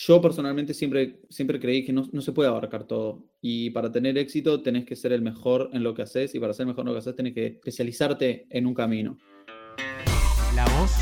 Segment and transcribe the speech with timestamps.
[0.00, 3.24] yo personalmente siempre, siempre creí que no, se puede abarcar todo.
[3.40, 6.54] Y para tener éxito tenés que ser el mejor en lo que haces y para
[6.54, 9.18] ser mejor en lo que haces tenés que especializarte en un camino.
[10.54, 10.92] La voz.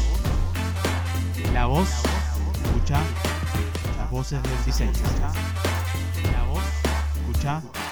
[1.53, 1.91] La voz.
[2.65, 3.03] Escucha
[3.99, 4.93] las voces del diseño.
[6.33, 6.65] La voz.
[7.21, 7.86] Escucha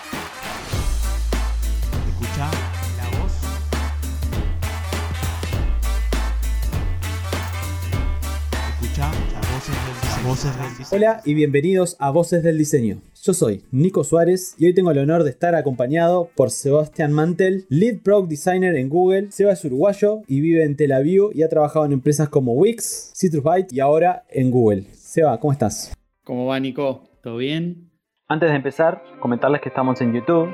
[10.91, 13.03] Hola y bienvenidos a Voces del Diseño.
[13.23, 17.67] Yo soy Nico Suárez y hoy tengo el honor de estar acompañado por Sebastián Mantel,
[17.69, 19.31] Lead Product Designer en Google.
[19.33, 23.13] Seba es uruguayo y vive en Tel Aviv y ha trabajado en empresas como Wix,
[23.15, 24.85] CitrusByte y ahora en Google.
[24.93, 25.93] Seba, ¿cómo estás?
[26.25, 27.03] ¿Cómo va Nico?
[27.23, 27.91] ¿Todo bien?
[28.27, 30.49] Antes de empezar, comentarles que estamos en YouTube,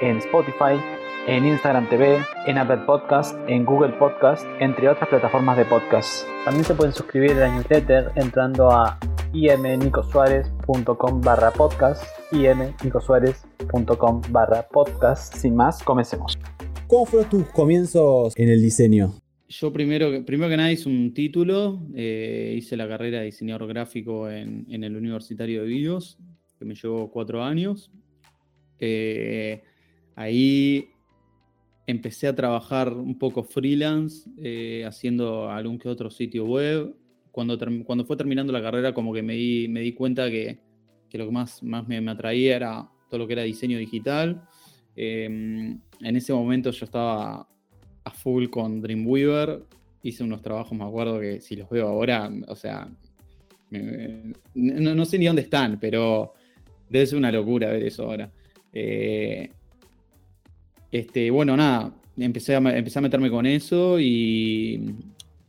[0.00, 0.80] en Spotify,
[1.26, 6.24] en Instagram TV, en Apple Podcast, en Google Podcast, entre otras plataformas de podcast.
[6.44, 8.98] También se pueden suscribir a la newsletter entrando a
[9.32, 12.02] imnicosuárez.com barra podcast,
[12.32, 15.34] imnicosuárez.com barra podcast.
[15.34, 16.38] Sin más, comencemos.
[16.86, 19.14] ¿Cómo fueron tus comienzos en el diseño?
[19.48, 24.30] Yo primero, primero que nada hice un título, eh, hice la carrera de diseñador gráfico
[24.30, 26.18] en, el Universitario de Vídeos,
[26.58, 27.90] que me llevó cuatro años.
[28.78, 29.62] Eh,
[30.14, 30.88] ahí
[31.90, 36.94] empecé a trabajar un poco freelance, eh, haciendo algún que otro sitio web.
[37.30, 40.58] Cuando, cuando fue terminando la carrera, como que me di, me di cuenta que,
[41.12, 44.42] lo que más, más me, atraía era todo lo que era diseño digital.
[44.96, 47.48] Em, en ese momento yo estaba
[48.04, 49.64] a full con Dreamweaver.
[50.02, 52.88] Hice unos trabajos, me acuerdo que si los veo ahora, o sea,
[54.54, 56.34] no, sé ni dónde están, pero
[56.88, 58.32] debe ser una locura ver eso ahora.
[58.72, 59.50] Eh,
[60.90, 64.94] este, bueno, nada, empecé a, meterme con eso y,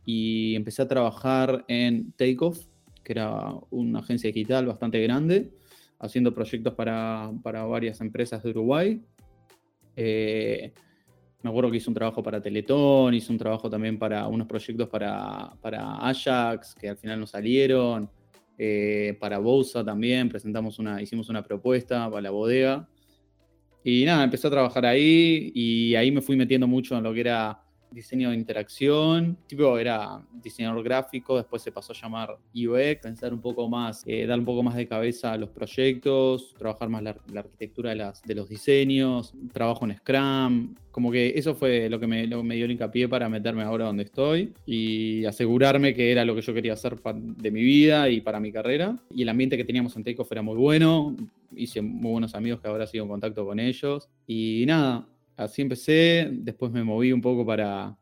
[0.06, 2.66] empecé a trabajar en Takeoff,
[3.02, 5.50] que era una agencia digital bastante grande,
[5.98, 9.00] haciendo proyectos para, varias empresas de Uruguay.
[9.96, 10.72] Eh,
[11.42, 14.88] me acuerdo que hice un trabajo para Teletón, hice un trabajo también para unos proyectos
[14.88, 15.54] para,
[16.00, 18.08] Ajax, que al final no salieron.
[18.58, 22.88] Eh, para Bosa también presentamos una, hicimos una propuesta para la bodega.
[23.84, 27.20] Y nada, empecé a trabajar ahí y ahí me fui metiendo mucho en lo que
[27.20, 27.60] era
[27.92, 33.40] diseño de interacción, tipo era diseñador gráfico, después se pasó a llamar UX, pensar un
[33.40, 37.16] poco más, eh, dar un poco más de cabeza a los proyectos, trabajar más la,
[37.36, 42.06] arquitectura de, las, de los diseños, trabajo en Scrum, como que eso fue lo que,
[42.06, 46.34] me, me dio el hincapié para meterme ahora donde estoy y asegurarme que era lo
[46.34, 48.98] que yo quería hacer de mi vida y para mi carrera.
[49.10, 51.16] Y el ambiente que teníamos en Takeoff era muy bueno,
[51.56, 54.10] hice muy buenos amigos que ahora sigo en contacto con ellos.
[54.26, 57.96] Y nada, así empecé, después me moví un poco para,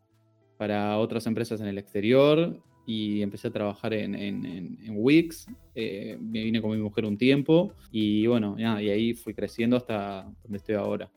[0.57, 6.43] para otras empresas en el exterior y empecé a trabajar en, en, Wix, eh, me
[6.43, 10.75] vine con mi mujer un tiempo y bueno, y ahí fui creciendo hasta donde estoy
[10.75, 11.11] ahora,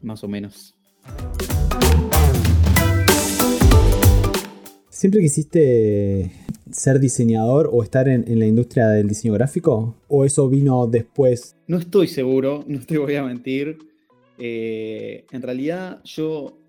[0.00, 0.74] más o menos.
[4.88, 6.32] ¿Siempre quisiste
[6.72, 9.94] ser diseñador o estar en, en, la industria del diseño gráfico?
[10.08, 11.54] ¿O eso vino después?
[11.66, 13.87] No estoy seguro, no te voy a mentir.
[14.38, 16.60] Eh, en realidad yo,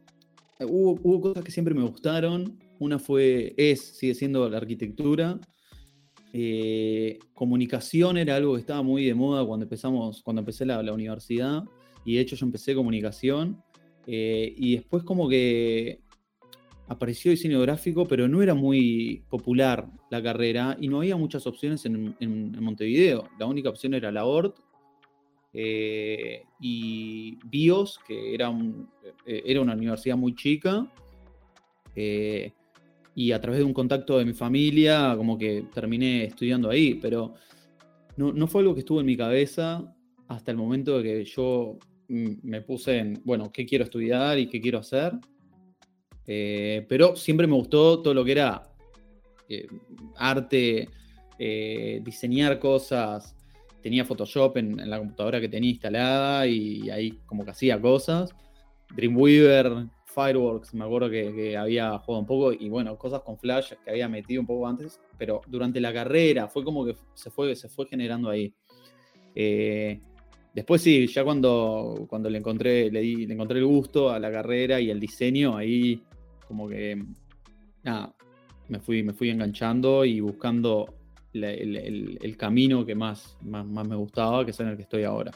[0.59, 2.57] hubo, cosas que siempre me gustaron.
[2.79, 5.39] Una fue, es, sigue siendo la arquitectura.
[6.31, 11.63] Eh, comunicación era algo que estaba muy de moda cuando empezamos, cuando empecé la, universidad.
[12.05, 13.61] Y de hecho yo empecé comunicación.
[14.07, 16.01] Eh, y después como que
[16.87, 21.85] apareció diseño gráfico, pero no era muy popular la carrera y no había muchas opciones
[21.85, 23.29] en, en Montevideo.
[23.37, 24.57] La única opción era la ORT
[25.53, 28.51] eh, y BIOS, que era,
[29.25, 30.91] eh, era una universidad muy chica,
[31.95, 32.53] eh,
[33.15, 37.33] y a través de un contacto de mi familia, como que terminé estudiando ahí, pero
[38.15, 39.95] no, fue algo que estuvo en mi cabeza
[40.27, 41.77] hasta el momento de que yo
[42.07, 45.13] me puse en, bueno, qué quiero estudiar y qué quiero hacer,
[46.25, 48.69] pero siempre me gustó todo lo que era
[50.17, 50.89] arte,
[51.37, 53.35] diseñar cosas,
[53.81, 58.35] tenía Photoshop en, la computadora que tenía instalada y ahí como que hacía cosas.
[58.95, 63.91] Dreamweaver, Fireworks, me acuerdo que, había jugado un poco y bueno, cosas con Flash que
[63.91, 67.69] había metido un poco antes, pero durante la carrera fue como que se fue, se
[67.69, 68.53] fue generando ahí.
[69.35, 70.01] Eh,
[70.53, 74.31] después sí, ya cuando, cuando le encontré, le, di, le encontré el gusto a la
[74.31, 76.03] carrera y el diseño, ahí
[76.47, 77.01] como que
[77.83, 78.13] nada,
[78.67, 80.98] me fui, me fui enganchando y buscando
[81.33, 85.31] el, camino que más, más, me gustaba, que es en el que estoy ahora.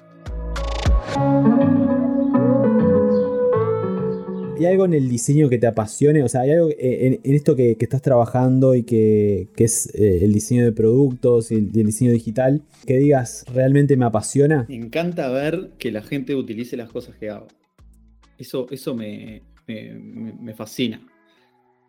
[4.57, 6.23] ¿Hay algo en el diseño que te apasione?
[6.23, 10.63] O sea, ¿hay algo en, esto que, estás trabajando y que, es eh, el diseño
[10.63, 14.65] de productos y el, diseño digital que digas realmente me apasiona?
[14.69, 17.47] Me encanta ver que la gente utilice las cosas que hago.
[18.37, 21.01] Eso, eso me, me, fascina.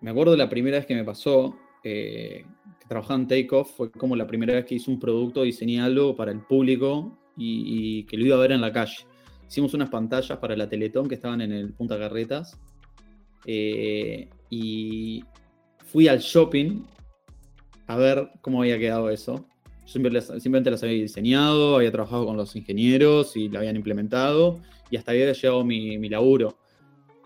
[0.00, 2.44] Me acuerdo la primera vez que me pasó, eh,
[2.84, 6.14] que trabajaba en Takeoff, fue como la primera vez que hice un producto, diseñé algo
[6.14, 9.06] para el público y que lo iba a ver en la calle
[9.54, 12.58] hicimos unas pantallas para la Teletón que estaban en el Punta Carretas.
[13.46, 15.22] Eh, y
[15.86, 16.82] fui al shopping
[17.86, 19.46] a ver cómo había quedado eso.
[19.86, 24.60] Yo simplemente las había diseñado, había trabajado con los ingenieros y lo habían implementado
[24.90, 26.56] y hasta había llegado mi, mi laburo.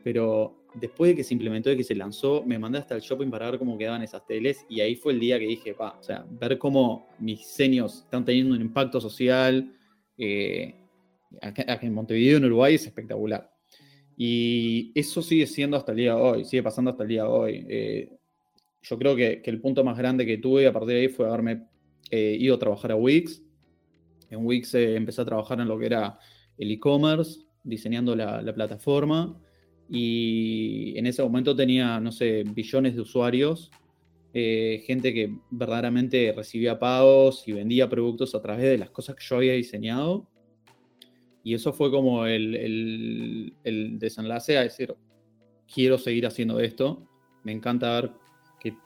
[0.05, 3.31] Pero después de que se implementó y que se lanzó, me mandé hasta el shopping
[3.31, 6.03] para ver cómo quedaban esas teles y ahí fue el día que dije, va, o
[6.03, 9.75] sea, ver cómo mis diseños están teniendo un impacto social,
[10.17, 10.75] eh,
[11.41, 13.51] en Montevideo, en Uruguay, es espectacular.
[14.17, 17.29] Y eso sigue siendo hasta el día de hoy, sigue pasando hasta el día de
[17.29, 17.67] hoy.
[17.69, 18.19] Eh,
[18.83, 21.67] yo creo que, el punto más grande que tuve a partir de ahí fue haberme
[22.11, 23.43] eh, ido a trabajar a Wix.
[24.31, 26.19] En Wix eh, empecé a trabajar en lo que era
[26.57, 29.41] el e-commerce, diseñando la, plataforma.
[29.89, 33.71] Y en ese momento tenía, no sé, billones de usuarios,
[34.33, 39.37] gente que verdaderamente recibía pagos y vendía productos a través de las cosas que yo
[39.37, 40.29] había diseñado.
[41.43, 43.55] Y eso fue como el,
[43.99, 44.95] desenlace a decir,
[45.73, 47.09] quiero seguir haciendo esto.
[47.43, 48.13] Me encanta ver
[48.61, 48.77] que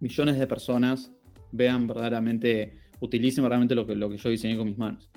[0.00, 1.12] millones de personas
[1.50, 5.10] vean verdaderamente, utilicen verdaderamente lo que, lo que yo diseñé con mis manos.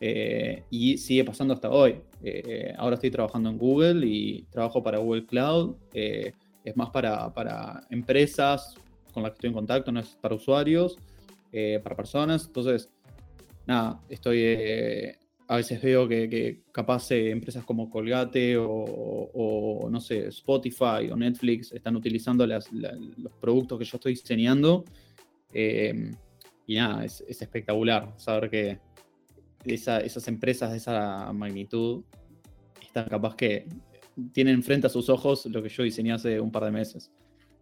[0.00, 2.00] Eh, y sigue pasando hasta hoy.
[2.22, 5.76] Eh, ahora estoy trabajando en Google y trabajo para Google Cloud.
[5.92, 6.32] Eh,
[6.64, 8.74] es más para, para, empresas
[9.12, 10.96] con las que estoy en contacto, no es para usuarios,
[11.82, 12.46] para personas.
[12.46, 12.90] Entonces,
[13.66, 15.16] nada, estoy
[15.50, 21.72] a veces veo que, capaz eh, empresas como Colgate o, no sé, Spotify o Netflix
[21.72, 24.84] están utilizando los productos que yo estoy diseñando.
[25.52, 26.12] Eh,
[26.68, 28.78] y nada, es, espectacular saber que
[29.64, 32.02] esas empresas de esa magnitud
[32.82, 33.66] están capaz que
[34.32, 37.10] tienen frente a sus ojos lo que yo diseñé hace un par de meses.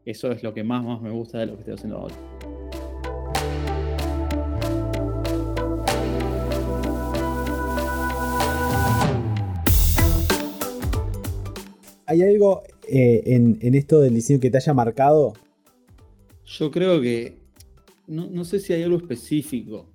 [0.05, 2.15] Eso es lo que más, más me gusta de lo que estoy haciendo ahora.
[12.06, 15.35] ¿Hay algo eh, en, esto del diseño que te haya marcado?
[16.47, 17.37] Yo creo que,
[18.06, 19.91] no, sé si hay algo específico,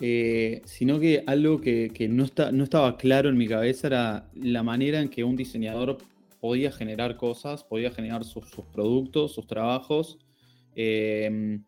[0.00, 4.62] eh, sino que algo que, no, está, no estaba claro en mi cabeza era la
[4.62, 5.98] manera en que un diseñador
[6.40, 10.18] podía generar cosas, podía generar sus, productos, sus trabajos,
[10.74, 11.60] eh,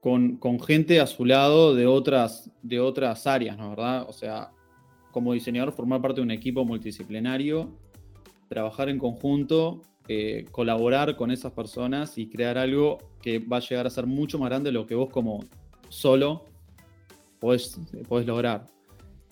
[0.00, 3.70] con, gente a su lado de otras, de otras áreas, ¿no?
[3.70, 4.06] ¿Verdad?
[4.08, 4.52] O sea,
[5.10, 7.76] como diseñador formar parte de un equipo multidisciplinario
[8.48, 13.86] trabajar en conjunto, eh, colaborar con esas personas y crear algo que va a llegar
[13.86, 15.44] a ser mucho más grande de lo que vos como
[15.88, 16.44] solo
[17.40, 17.78] podés,
[18.26, 18.66] lograr.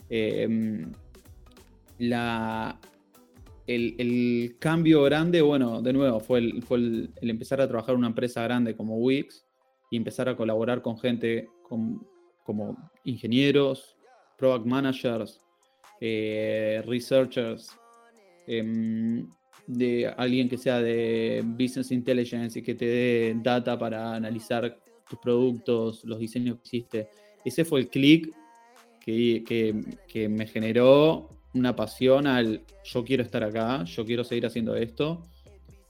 [0.08, 0.86] Eh,
[1.98, 2.78] la,
[3.66, 8.08] el, cambio grande, bueno, de nuevo, fue, el, fue el, empezar a trabajar en una
[8.08, 9.44] empresa grande como Wix
[9.90, 13.96] y empezar a colaborar con gente como ingenieros,
[14.36, 15.40] product managers,
[16.00, 17.76] eh, researchers,
[18.46, 19.28] Em,
[19.66, 24.78] de alguien que sea de Business Intelligence y que te dé data para analizar
[25.08, 27.08] tus productos, los diseños que hiciste.
[27.44, 28.34] Ese fue el clic
[29.00, 35.22] que, me generó una pasión al yo quiero estar acá, yo quiero seguir haciendo esto.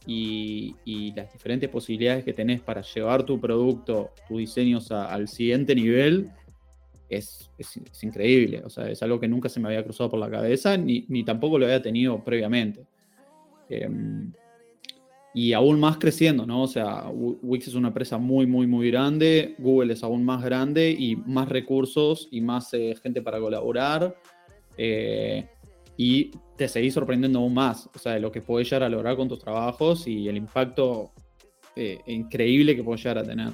[0.06, 6.30] Y, las diferentes posibilidades que tenés para llevar tu producto, tus diseños al siguiente nivel,
[7.08, 7.50] es,
[8.02, 8.62] increíble.
[8.64, 11.58] O sea, es algo que nunca se me había cruzado por la cabeza, ni, tampoco
[11.58, 12.86] lo había tenido previamente.
[13.70, 14.32] Em,
[15.36, 16.62] y aún más creciendo, ¿no?
[16.62, 20.94] O sea, Wix es una empresa muy, muy, muy grande, Google es aún más grande
[20.96, 24.16] y más recursos y más eh, gente para colaborar.
[24.78, 25.48] Eh,
[25.96, 29.16] y te seguís sorprendiendo aún más, o sea, de lo que puedes llegar a lograr
[29.16, 31.10] con tus trabajos y el impacto
[31.74, 33.52] eh, increíble que puedes llegar a tener.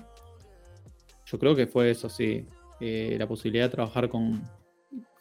[1.25, 2.45] Yo creo que fue eso, sí.
[2.81, 4.43] La posibilidad de trabajar con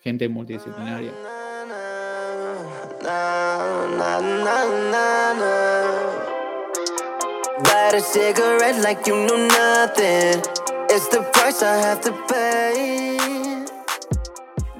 [0.01, 1.11] gente multidisciplinaria.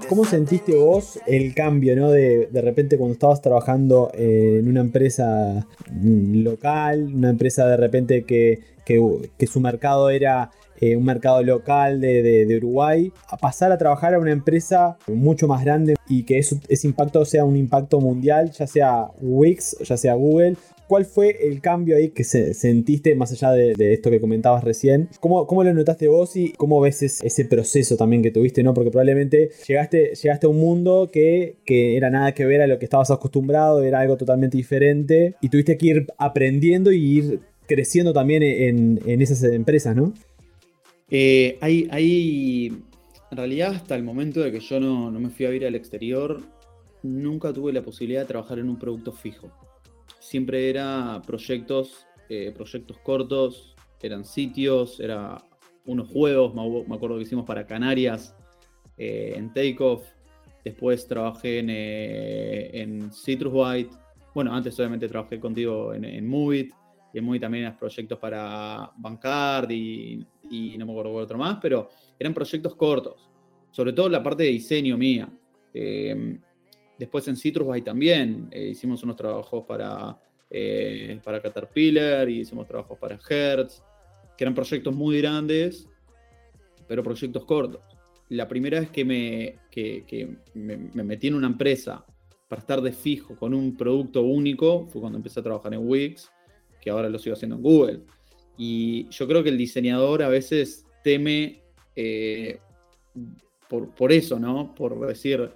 [0.08, 2.10] ¿Cómo sentiste vos el cambio, ¿no?
[2.10, 5.68] De, de repente cuando estabas trabajando en una empresa
[6.04, 10.50] local, una empresa de repente que, que, que su mercado era
[10.82, 14.98] eh, un mercado local de, de- de Uruguay, a pasar a trabajar a una empresa
[15.08, 19.78] mucho más grande y que eso- ese impacto sea un impacto mundial, ya sea Wix,
[19.84, 20.56] ya sea Google.
[20.89, 25.08] ¿Cuál fue el cambio ahí que se- sentiste más allá de, esto que comentabas recién?
[25.19, 28.63] ¿Cómo, lo notaste vos y cómo ves es- ese proceso también que tuviste?
[28.63, 28.74] ¿no?
[28.74, 32.79] Porque probablemente llegaste, llegaste a un mundo que, que era nada que ver a lo
[32.79, 38.12] que estabas acostumbrado, era algo totalmente diferente y tuviste que ir aprendiendo y ir creciendo
[38.12, 40.12] también en, en esas empresas, ¿no?
[41.12, 42.72] Eh, hay,
[43.29, 45.75] en realidad, hasta el momento de que yo no, no me fui a vivir al
[45.75, 46.41] exterior,
[47.03, 49.51] nunca tuve la posibilidad de trabajar en un producto fijo.
[50.30, 55.44] Siempre era proyectos, eh, proyectos cortos, eran sitios, era
[55.86, 58.36] unos juegos, me, acu- me acuerdo que hicimos para Canarias
[58.96, 60.04] eh, en Takeoff.
[60.64, 63.90] Después trabajé en, eh, en Citrus White.
[64.36, 66.76] Bueno, antes obviamente trabajé contigo en, en Movit.
[67.12, 71.40] Y en Movit también eran proyectos para Bancard y, y no me acuerdo cuál otro
[71.40, 73.32] más, pero eran proyectos cortos.
[73.72, 75.28] Sobre todo la parte de diseño mía.
[77.00, 82.68] Después en Citrus White también eh, hicimos unos trabajos para, eh, para Caterpillar y hicimos
[82.68, 83.82] trabajos para Hertz,
[84.38, 85.88] que eran proyectos muy grandes,
[86.88, 87.82] pero proyectos cortos.
[88.27, 92.06] La primera vez que me, que, me metí en una empresa
[92.48, 96.29] para estar de fijo con un producto único fue cuando empecé a trabajar en Wix,
[96.82, 98.01] que ahora lo sigo haciendo en Google.
[98.58, 101.62] Y yo creo que el diseñador a veces teme
[101.96, 102.60] eh,
[103.68, 104.75] por, por eso, ¿no?
[104.75, 105.50] Por decir,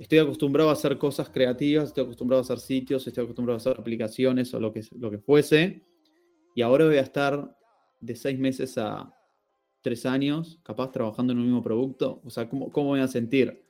[0.00, 3.78] estoy acostumbrado a hacer cosas creativas, estoy acostumbrado a hacer sitios, estoy acostumbrado a hacer
[3.78, 5.82] aplicaciones o lo que, lo que fuese,
[6.54, 7.56] y ahora voy a estar
[8.00, 9.14] de seis meses a
[9.82, 12.20] tres años, capaz trabajando en un mismo producto.
[12.24, 13.62] O sea, ¿cómo, cómo voy a sentir?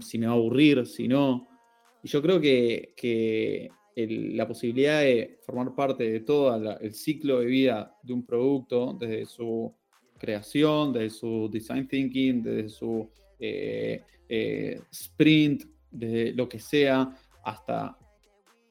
[0.00, 1.46] Si me va a aburrir, si no.
[2.02, 7.46] Y yo creo que, que la posibilidad de formar parte de todo el ciclo de
[7.46, 9.72] vida de un producto, desde su
[10.18, 13.08] creación, desde su design thinking, desde su
[13.38, 17.96] eh, eh, sprint, desde lo que sea, hasta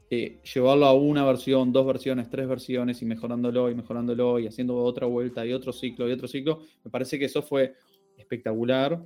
[0.09, 4.75] eh, llevarlo a una versión, dos versiones, tres versiones y mejorándolo y mejorándolo y haciendo
[4.77, 7.73] otra vuelta y otro ciclo y otro ciclo, me parece que eso fue
[8.17, 9.01] espectacular.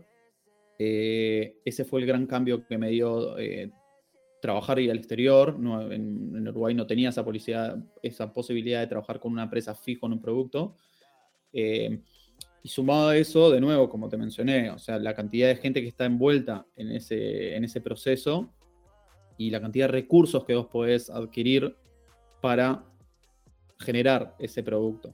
[0.80, 3.36] Eh, ese fue el gran cambio que me dio
[4.42, 5.56] trabajar y al exterior.
[5.92, 7.25] En, Uruguay no tenía esa,
[8.01, 10.75] esa posibilidad de trabajar con una empresa fijo en un producto.
[12.64, 15.82] Y sumado a eso, de nuevo, como te mencioné, o sea, la cantidad de gente
[15.82, 18.54] que está envuelta en ese, en ese proceso
[19.38, 21.76] y la cantidad de recursos que vos podés adquirir
[22.42, 22.84] para
[23.80, 25.14] generar ese producto.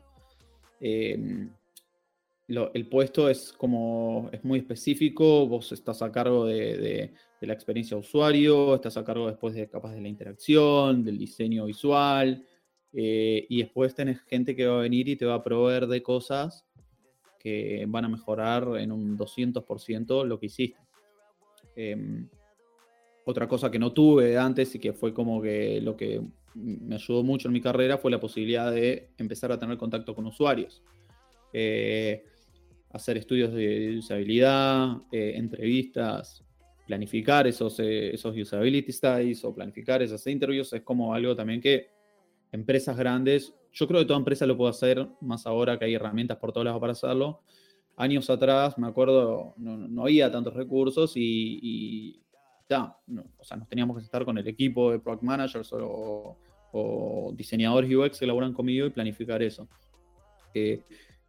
[2.47, 7.53] Lo- el puesto es como es muy específico, vos estás a cargo de, de- la
[7.53, 12.45] experiencia usuario, estás a cargo después de capaz de la interacción, del diseño visual,
[12.93, 16.01] eh, y después tenés gente que va a venir y te va a proveer de
[16.01, 16.65] cosas
[17.43, 20.79] que van a mejorar en un 200% lo que hiciste.
[21.75, 22.27] Em,
[23.25, 26.21] otra cosa que no tuve antes y que fue como que lo que
[26.55, 30.25] me ayudó mucho en mi carrera fue la posibilidad de empezar a tener contacto con
[30.25, 30.83] usuarios.
[31.51, 32.25] Eh,
[32.91, 36.43] hacer estudios de usabilidad, eh, entrevistas,
[36.85, 41.87] planificar esos, eh, esos usability studies o planificar esas interviews es como algo también que
[42.51, 46.37] empresas grandes, yo creo que toda empresa lo puede hacer, más ahora que hay herramientas
[46.37, 47.41] por todos lados para hacerlo.
[47.97, 52.21] Años atrás, me acuerdo, no, no había tantos recursos y, y
[52.67, 56.37] ta, no, o sea, nos teníamos que estar con el equipo de product managers o,
[56.71, 59.67] o diseñadores UX que laburan conmigo y planificar eso.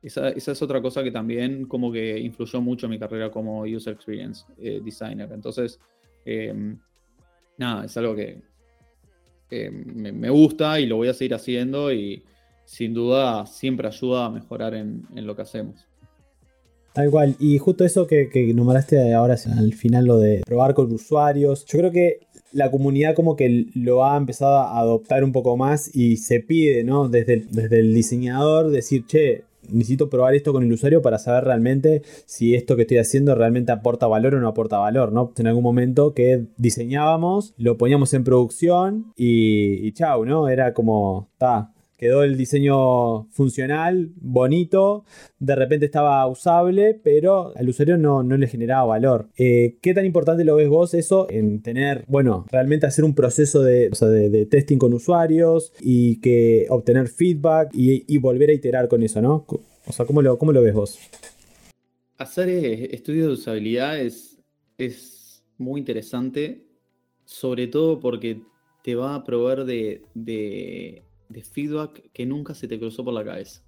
[0.02, 3.62] Esa, esa es otra cosa que también como que influyó mucho en mi carrera como
[3.62, 5.30] user experience eh, designer.
[5.32, 5.80] Entonces,
[6.24, 6.76] eh,
[7.56, 8.42] nada, es algo que,
[9.50, 12.24] me gusta y lo voy a seguir haciendo y
[12.64, 15.86] sin duda siempre ayuda a mejorar en, lo que hacemos.
[16.92, 21.64] Tal cual, y justo eso que, nombraste ahora al final, lo de probar con usuarios,
[21.66, 22.20] yo creo que
[22.52, 26.84] la comunidad como que lo ha empezado a adoptar un poco más y se pide,
[26.84, 27.08] ¿no?
[27.08, 31.44] Desde el, desde el diseñador decir, che, necesito probar esto con el usuario para saber
[31.44, 35.32] realmente si esto que estoy haciendo realmente aporta valor o no aporta valor, ¿no?
[35.36, 40.48] En algún momento que diseñábamos, lo poníamos en producción y, y chau, ¿no?
[40.48, 41.73] Era como, ta,
[42.04, 45.06] quedó el diseño funcional, bonito,
[45.38, 49.30] de repente estaba usable, pero al usuario no, no le generaba valor.
[49.38, 53.62] Eh, ¿Qué tan importante lo ves vos eso en tener, bueno, realmente hacer un proceso
[53.62, 59.22] de, de, testing con usuarios y que obtener feedback y, volver a iterar con eso,
[59.22, 59.46] ¿no?
[59.86, 60.98] O sea, ¿cómo lo, cómo lo ves vos?
[62.18, 64.36] Hacer estudios de usabilidad es,
[64.76, 66.66] es muy interesante,
[67.24, 68.42] sobre todo porque
[68.82, 73.62] te va a proveer de de feedback que nunca se te cruzó por la cabeza.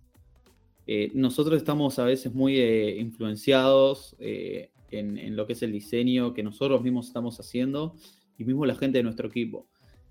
[0.86, 5.72] eh, nosotros estamos a veces muy eh, influenciados eh, en, en lo que es el
[5.72, 7.96] diseño que nosotros mismos estamos haciendo
[8.38, 9.66] y mismo la gente de nuestro equipo.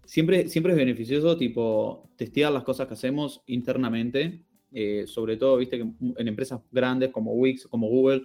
[0.06, 5.78] Siempre, siempre es beneficioso, tipo, testear las cosas que hacemos internamente, eh, sobre todo, viste,
[5.78, 5.84] que
[6.18, 8.24] en empresas grandes como Wix, como Google,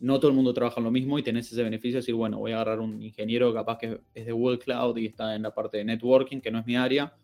[0.00, 2.50] no todo el mundo trabaja lo mismo y tenés ese beneficio de decir, bueno, voy
[2.50, 5.78] a agarrar un ingeniero capaz que es de Google Cloud y está en la parte
[5.78, 7.14] de networking, que no es mi área,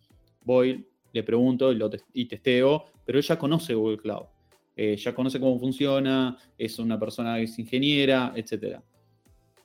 [0.45, 4.27] voy, le pregunto y, lo tes- y testeo, pero él ya conoce Google Cloud,
[4.77, 8.83] eh, ya conoce cómo funciona, es una persona que es ingeniera, etcétera.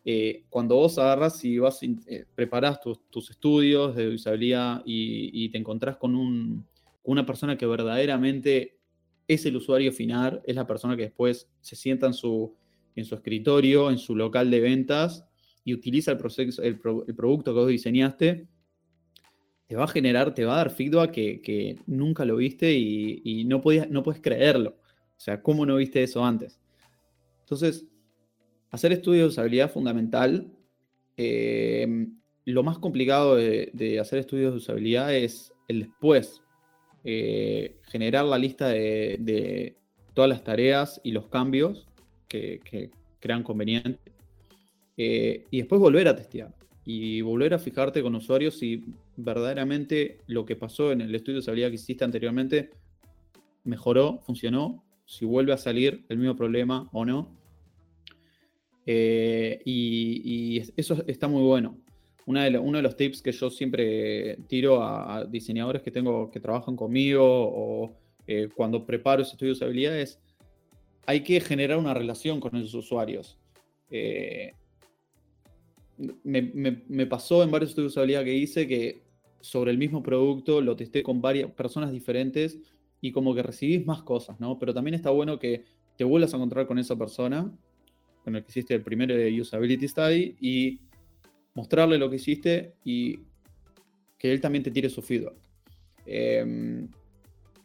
[0.08, 5.58] Eh, cuando vos agarras y vas, eh, preparás tus, tus estudios de usabilidad y, te
[5.58, 6.66] encontrás con, un,
[7.04, 8.78] una persona que verdaderamente
[9.28, 12.54] es el usuario final, es la persona que después se sienta en su,
[12.96, 15.26] en su escritorio, en su local de ventas
[15.64, 18.48] y utiliza el, proceso, el, pro- el producto que vos diseñaste,
[19.68, 23.22] te va a generar, te va a dar feedback que, que nunca lo viste y,
[23.24, 24.78] y no, podías, no puedes creerlo.
[25.18, 26.60] O sea, ¿cómo no viste eso antes?
[27.42, 27.86] Entonces,
[28.72, 30.52] hacer estudios de usabilidad fundamental.
[31.18, 32.08] Eh,
[32.46, 36.42] lo más complicado de, hacer estudios de usabilidad es el después.
[37.04, 39.78] Eh, generar la lista de, de
[40.14, 41.88] todas las tareas y los cambios
[42.28, 44.00] que, que crean conveniente.
[44.98, 46.54] Eh, y después volver a testear.
[46.86, 48.84] Y volver a fijarte con usuarios si
[49.18, 52.72] verdaderamente lo que pasó en el estudio de usabilidad que hiciste anteriormente
[53.64, 57.36] mejoró, funcionó, si vuelve a salir el mismo problema o no.
[58.86, 61.78] Eh, y, y es- eso está muy bueno.
[62.28, 66.40] Una de uno de los tips que yo siempre tiro a, diseñadores que tengo que
[66.40, 67.96] trabajan conmigo o
[68.28, 70.20] eh, cuando preparo ese estudio de usabilidad es
[71.06, 73.38] hay que generar una relación con esos usuarios.
[73.92, 74.54] Eh,
[76.24, 79.05] me- me pasó en varios estudios de usabilidad que hice que
[79.46, 82.58] sobre el mismo producto lo testé con varias personas diferentes
[83.00, 84.58] y como que recibís más cosas, ¿no?
[84.58, 85.64] Pero también está bueno que
[85.98, 87.52] te vuelvas a encontrar con esa persona
[88.24, 90.80] con el que hiciste el primer eh, usability study y
[91.54, 93.20] mostrarle lo que hiciste y
[94.18, 95.36] que él también te tire su feedback.
[96.08, 96.90] Em,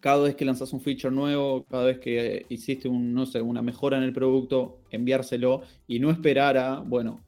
[0.01, 4.13] cada vez que lanzas un feature nuevo, cada vez que hiciste una mejora en el
[4.13, 7.21] producto, enviárselo y no esperar a, bueno,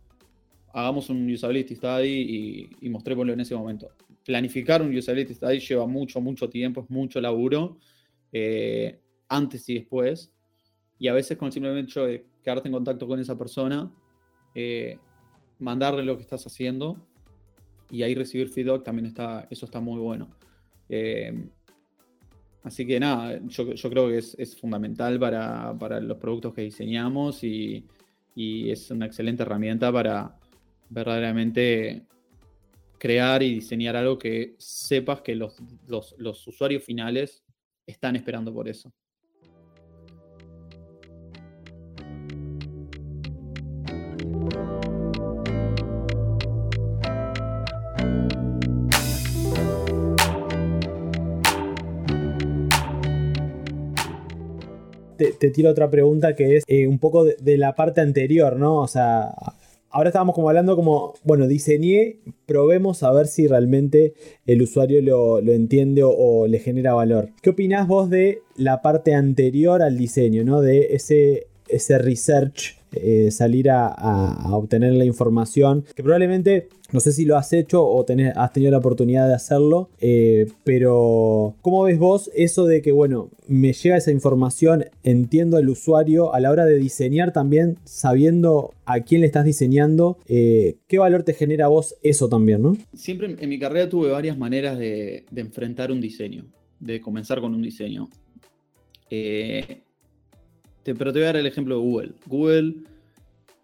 [0.74, 3.88] hagamos un usability study y, y mostrémoslo en ese momento.
[4.24, 7.78] Planificar un usability study lleva mucho, mucho tiempo, es mucho laburo,
[8.32, 10.32] eh, antes y después.
[10.98, 13.92] Y a veces con el simple hecho de quedarte en contacto con esa persona,
[14.54, 14.98] eh,
[15.58, 16.96] mandarle lo que estás haciendo
[17.90, 20.30] y ahí recibir feedback también está, eso está muy bueno.
[20.88, 21.48] Eh,
[22.62, 26.62] así que nada, yo, yo creo que es, es fundamental para, para los productos que
[26.62, 27.84] diseñamos y,
[28.34, 30.38] y es una excelente herramienta para
[30.88, 32.02] verdaderamente
[33.02, 35.56] crear y diseñar algo que sepas que los,
[35.88, 37.42] los, usuarios finales
[37.84, 38.92] están esperando por eso.
[55.16, 58.76] te, te tiro otra pregunta que es eh, un poco de la parte anterior, ¿no?
[58.76, 59.34] O sea,
[59.92, 64.14] ahora estábamos como hablando como, bueno, diseñé, probemos a ver si realmente
[64.46, 67.28] el usuario lo, lo entiende o, le genera valor.
[67.42, 70.60] ¿Qué opinás vos de la parte anterior al diseño, ¿no?
[70.60, 73.94] De ese, ese research, eh, salir a,
[74.52, 78.70] obtener la información, que probablemente, no sé si lo has hecho o tenés- has tenido
[78.70, 83.96] la oportunidad de hacerlo, eh, pero ¿cómo ves vos eso de que, bueno, me llega
[83.96, 89.26] esa información, entiendo al usuario a la hora de diseñar también, sabiendo a quién le
[89.26, 92.76] estás diseñando, eh, qué valor te genera a vos eso también, ¿no?
[92.94, 96.44] Siempre en- en mi carrera tuve varias maneras de, de enfrentar un diseño,
[96.80, 98.08] de comenzar con un diseño.
[99.10, 99.82] Eh,
[100.82, 102.12] te- pero te voy a dar el ejemplo de Google.
[102.26, 102.74] Google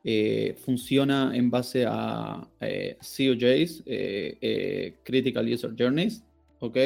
[0.04, 6.22] eh, funciona en base a eh, COJs, eh, Critical User Journeys,
[6.61, 6.76] ¿ok?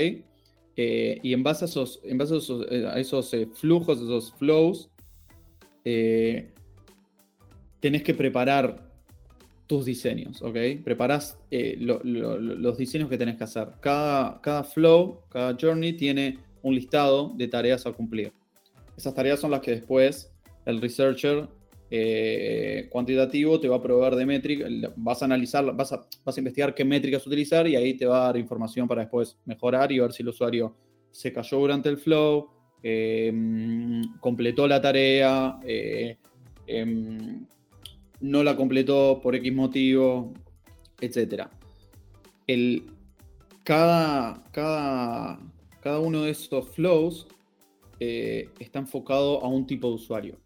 [0.75, 4.88] Y en base a esos, en base a esos, a esos, flujos, esos flows,
[7.81, 8.90] tenés que preparar
[9.66, 10.57] tus diseños, ¿ok?
[10.83, 13.68] Preparás lo- lo- lo- los diseños que tenés que hacer.
[13.81, 18.33] Cada, cada flow, cada journey tiene un listado de tareas a cumplir.
[18.97, 20.33] Esas tareas son las que después
[20.67, 21.49] el researcher
[21.91, 26.41] eh, cuantitativo te va a proveer de métricas, vas a analizar, vas a, vas a
[26.41, 29.99] investigar qué métricas utilizar y ahí te va a dar información para después mejorar y
[29.99, 30.75] ver si el usuario
[31.11, 32.49] se cayó durante el flow,
[32.83, 36.17] mm, completó la tarea, eh,
[36.67, 37.45] em,
[38.21, 40.33] no la completó por X motivo,
[40.99, 41.49] etc.
[42.47, 42.85] El,
[43.65, 45.39] cada, cada,
[45.81, 47.27] cada uno de esos flows
[48.05, 50.41] eh, está enfocado a un tipo de usuario.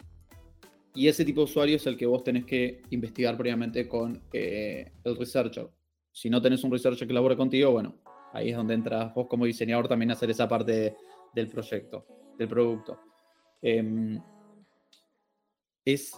[0.95, 4.93] Y ese tipo de usuario es el que vos tenés que investigar previamente con eh,
[5.03, 5.67] el researcher.
[6.13, 7.95] Si no tenés un researcher que labore contigo, bueno,
[8.35, 10.97] ahí es donde entras vos como diseñador también a hacer esa parte
[11.35, 12.05] del proyecto,
[12.37, 13.01] del producto.
[13.63, 14.21] Em,
[15.83, 16.13] es,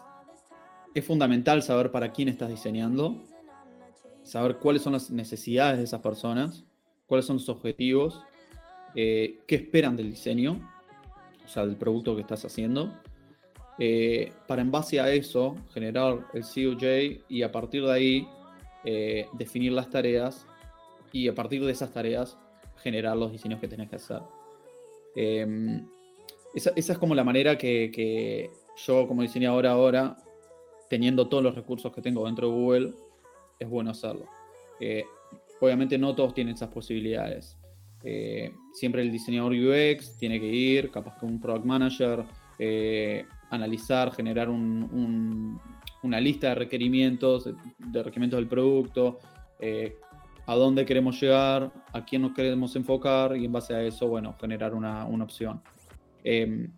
[0.92, 3.22] es fundamental saber para quién estás diseñando,
[4.24, 6.64] saber cuáles son las necesidades de esas personas,
[7.06, 8.24] cuáles son sus objetivos,
[8.96, 10.77] eh, qué esperan del diseño,
[11.48, 12.92] o sea, del producto que estás haciendo,
[13.78, 18.28] eh, para en base a eso generar el COJ y a partir de ahí
[18.84, 20.46] eh, definir las tareas
[21.12, 22.36] y a partir de esas tareas
[22.82, 24.20] generar los diseños que tenés que hacer.
[25.16, 25.86] Em,
[26.54, 28.50] esa, es como la manera que,
[28.86, 30.16] yo como diseñador ahora,
[30.90, 32.94] teniendo todos los recursos que tengo dentro de Google,
[33.58, 34.26] es bueno hacerlo.
[34.80, 35.04] Eh,
[35.60, 37.57] obviamente no todos tienen esas posibilidades.
[38.04, 42.24] Eh, siempre el diseñador UX tiene que ir, capaz que un product manager,
[42.58, 49.18] eh, analizar, generar una lista de requerimientos, de requerimientos del producto,
[50.48, 54.34] a dónde queremos llegar, a quién nos queremos enfocar y en base a eso, bueno,
[54.40, 55.60] generar una, opción.
[56.24, 56.72] Em,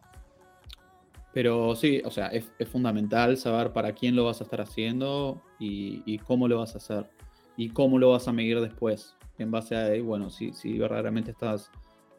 [1.33, 6.19] pero sí, o sea, es, fundamental saber para quién lo vas a estar haciendo y,
[6.19, 7.09] cómo lo vas a hacer
[7.57, 11.71] y cómo lo vas a medir después, en base a, bueno, si, si verdaderamente estás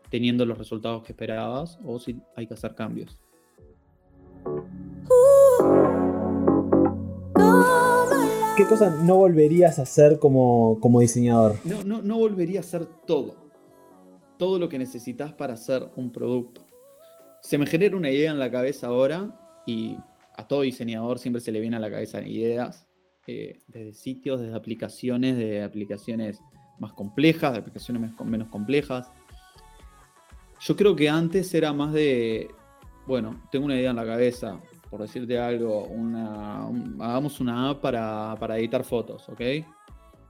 [0.10, 3.20] teniendo los resultados que esperabas o si hay que hacer cambios.
[8.58, 11.56] ¿Qué cosas no volverías a hacer como, como diseñador?
[11.64, 13.36] No, no, no volvería a hacer todo.
[14.38, 16.66] Todo lo que necesitas para hacer un producto.
[17.42, 19.98] Se me genera una idea en la cabeza ahora y
[20.36, 22.88] a todo diseñador siempre se le viene a la cabeza ideas,
[23.28, 26.42] eh, desde sitios, desde aplicaciones, de aplicaciones
[26.82, 29.10] más complejas, de aplicaciones menos complejas.
[30.60, 32.50] Yo creo que antes era más de,
[33.06, 36.68] bueno, tengo una idea en la cabeza, por decirte algo, una,
[37.00, 39.42] hagamos una app para, editar fotos, ¿ok?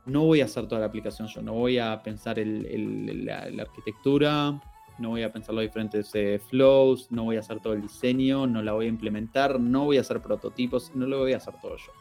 [0.05, 4.61] No voy a hacer toda la aplicación yo, no voy a pensar la, arquitectura,
[4.99, 8.45] no voy a pensar los diferentes eh, flows, no voy a hacer todo el diseño,
[8.45, 11.53] no la voy a implementar, no voy a hacer prototipos, no lo voy a hacer
[11.61, 11.91] todo yo.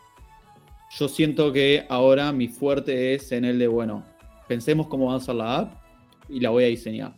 [0.91, 4.05] Yo siento que ahora mi fuerte es en el de, bueno,
[4.51, 5.75] pensemos cómo va a ser la app
[6.29, 7.15] y la voy a diseñar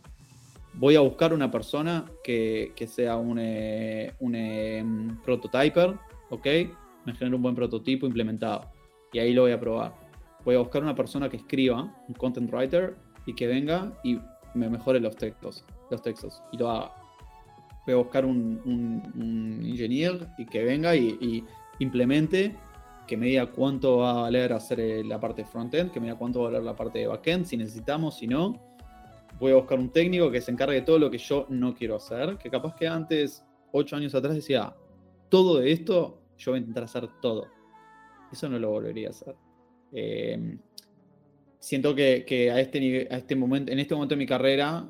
[0.74, 4.84] voy a buscar una persona que, sea un, eh, un eh,
[5.24, 5.98] prototyper,
[6.30, 6.46] ¿ok?
[7.04, 8.70] Me genera un buen prototipo implementado.
[9.12, 9.94] Y ahí lo voy a probar.
[10.44, 14.18] Voy a buscar una persona que escriba, un content writer, y que venga y
[14.54, 16.92] me mejore los textos, los textos, y lo haga.
[17.86, 21.44] Voy a buscar un, un, ingeniero y que venga y,
[21.78, 22.56] implemente,
[23.06, 26.18] que me diga cuánto va a valer hacer eh, la parte frontend, que me diga
[26.18, 28.72] cuánto va a valer la parte de backend, si necesitamos, si no
[29.42, 31.96] voy a buscar un técnico que se encargue de todo lo que yo no quiero
[31.96, 34.74] hacer, que capaz que antes, ocho años atrás, decía,
[35.28, 37.48] todo de esto, yo voy a intentar hacer todo.
[38.30, 39.34] Eso no lo volvería a hacer.
[39.92, 40.58] Em,
[41.58, 44.88] siento que, a, este, a este momento, en este momento de mi carrera,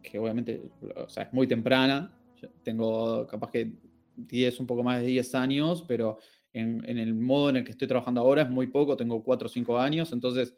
[0.00, 0.62] que obviamente
[1.08, 2.16] es muy temprana,
[2.62, 3.72] tengo capaz que
[4.14, 6.18] 10, un poco más de 10 años, pero
[6.52, 9.48] en, el modo en el que estoy trabajando ahora es muy poco, tengo 4 o
[9.48, 10.54] 5 años, entonces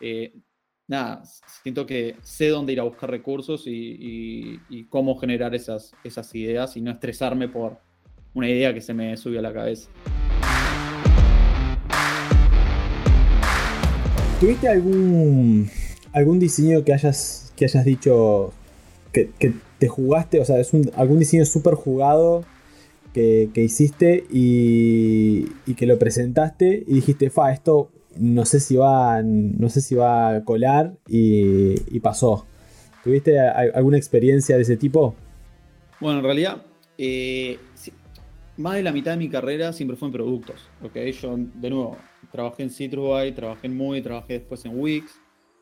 [0.00, 0.34] eh,
[0.86, 1.22] nada,
[1.62, 6.80] siento que sé dónde ir a buscar recursos y, cómo generar esas, esas ideas y
[6.80, 7.78] no estresarme por
[8.34, 9.90] una idea que se me subió a la cabeza.
[14.40, 15.68] ¿Tuviste algún,
[16.12, 18.52] algún diseño que hayas, que hayas dicho
[19.12, 19.30] que,
[19.78, 20.40] te jugaste?
[20.40, 22.44] O sea, es algún diseño súper jugado
[23.12, 25.44] que, hiciste y,
[25.74, 30.36] que lo presentaste y dijiste, fa, esto no sé si va, no sé si va
[30.36, 32.46] a colar y, pasó.
[33.04, 35.14] ¿Tuviste alguna experiencia de ese tipo?
[36.00, 36.62] Bueno, en realidad,
[36.96, 37.58] eh,
[38.56, 40.68] más de la mitad de mi carrera siempre fue en productos.
[40.82, 41.12] ¿okay?
[41.12, 41.96] Yo, de nuevo,
[42.32, 45.20] trabajé en Citrus trabajé en Muy, trabajé después en Wix.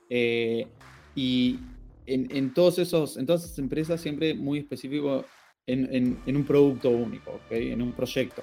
[0.09, 0.67] Eh,
[1.15, 1.59] y
[2.07, 5.25] en, todos esos, en todas esas empresas siempre muy específico
[5.67, 7.73] en, un producto único, ¿okay?
[7.73, 8.43] en un proyecto.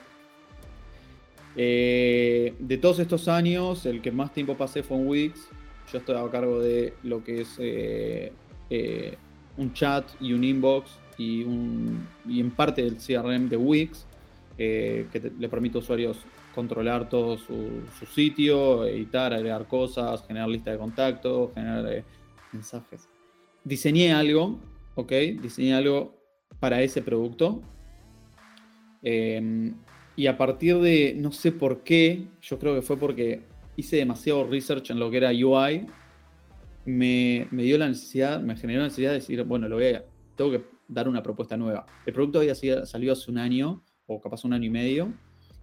[1.56, 5.48] Eh, de todos estos años, el que más tiempo pasé fue en Wix.
[5.92, 8.32] Yo estoy a cargo de lo que es eh,
[8.70, 9.16] eh,
[9.58, 14.06] un chat y un inbox y, un, y en parte del CRM de Wix,
[14.58, 16.18] que le permite a usuarios
[16.54, 17.84] controlar todo su,
[18.14, 22.04] sitio, editar, agregar cosas, generar lista de contactos, generar
[22.52, 23.08] mensajes.
[23.64, 24.60] Diseñé algo,
[24.96, 25.12] ¿ok?
[25.42, 26.23] Diseñé algo
[26.60, 27.62] para ese producto.
[30.16, 33.42] Y a partir de, no sé por qué, yo creo que fue porque
[33.76, 35.88] hice demasiado research en lo que era UI,
[36.86, 40.04] me, dio la necesidad, me generó la necesidad de decir, bueno, lo voy a,
[40.36, 41.86] tengo que dar una propuesta nueva.
[42.06, 45.14] El producto había salido hace un año, o capaz un año y medio,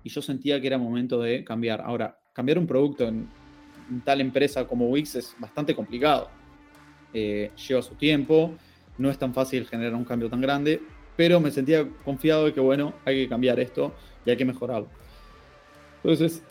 [0.03, 1.83] y yo sentía que era momento de cambiar.
[1.83, 3.29] Ahora, cambiar un producto en,
[3.89, 6.29] en tal empresa como Wix es bastante complicado.
[7.13, 8.55] Eh, lleva su tiempo,
[8.99, 10.81] no es tan fácil generar un cambio tan grande,
[11.17, 14.89] pero me sentía confiado de que, bueno, hay que cambiar esto y hay que mejorarlo.
[16.03, 16.43] Entonces,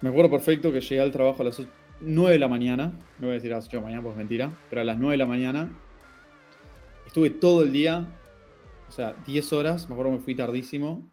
[0.00, 1.62] me acuerdo perfecto que llegué al trabajo a las
[2.00, 4.12] 9 de la mañana, no voy a decir a las 8 de la mañana, pues
[4.12, 5.70] es mentira, pero a las 9 de la mañana
[7.06, 8.06] estuve todo el día,
[8.88, 11.10] o sea, 10 horas, me acuerdo que me fui tardísimo,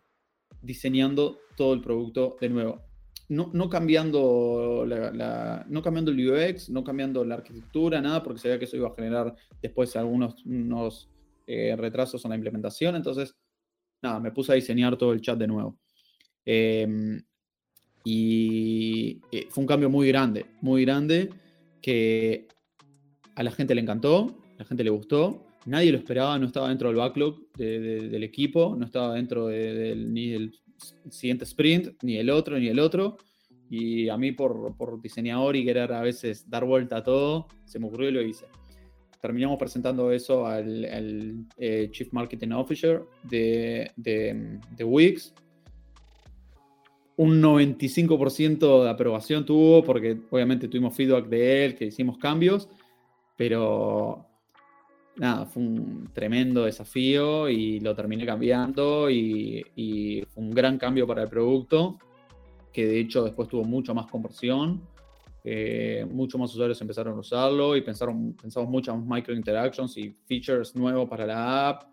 [0.62, 2.82] diseñando todo el producto de nuevo.
[3.30, 8.60] No, no cambiando la, no cambiando el UX, no cambiando la arquitectura, nada, porque sabía
[8.60, 11.10] que eso iba a generar después algunos unos,
[11.48, 12.96] eh, retrasos en la implementación.
[12.96, 13.36] Entonces,
[14.02, 15.80] nada, me puse a diseñar todo el chat de nuevo.
[16.46, 17.22] Em,
[18.04, 21.30] y eh, fue un cambio muy grande, muy grande,
[21.82, 22.48] que
[23.36, 25.46] a la gente le encantó, a la gente le gustó.
[25.66, 29.48] Nadie lo esperaba, no estaba dentro del backlog de- de- del equipo, no estaba dentro
[29.48, 30.54] de- ni del
[31.10, 33.18] siguiente sprint, ni el otro, ni el otro.
[33.70, 37.80] Y a mí, por, por diseñador y querer a veces dar vuelta a todo, se
[37.80, 38.46] me ocurrió y lo hice.
[39.22, 45.34] Terminamos presentando eso al, eh, Chief Marketing Officer de, de, de Wix.
[47.16, 52.68] Un 95% de aprobación tuvo, porque obviamente tuvimos feedback de él, que hicimos cambios,
[53.38, 54.33] pero
[55.18, 61.06] nada, fue un tremendo desafío y lo terminé cambiando y, y fue un gran cambio
[61.06, 61.98] para el producto,
[62.72, 64.82] que de hecho después tuvo mucho más conversión,
[65.44, 70.16] eh, muchos más usuarios empezaron a usarlo y pensaron, pensamos muchas más micro interactions y
[70.26, 71.84] features nuevos para la app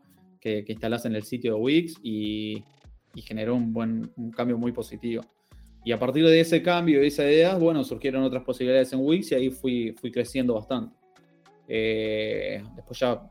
[0.41, 2.63] que, que instalás en el sitio de Wix y,
[3.15, 5.23] y generó un buen un cambio muy positivo.
[5.85, 9.33] Y a partir de ese cambio y esa idea, bueno, surgieron otras posibilidades en Wix
[9.33, 10.95] y ahí fui, fui creciendo bastante.
[11.73, 13.23] Eh, después ya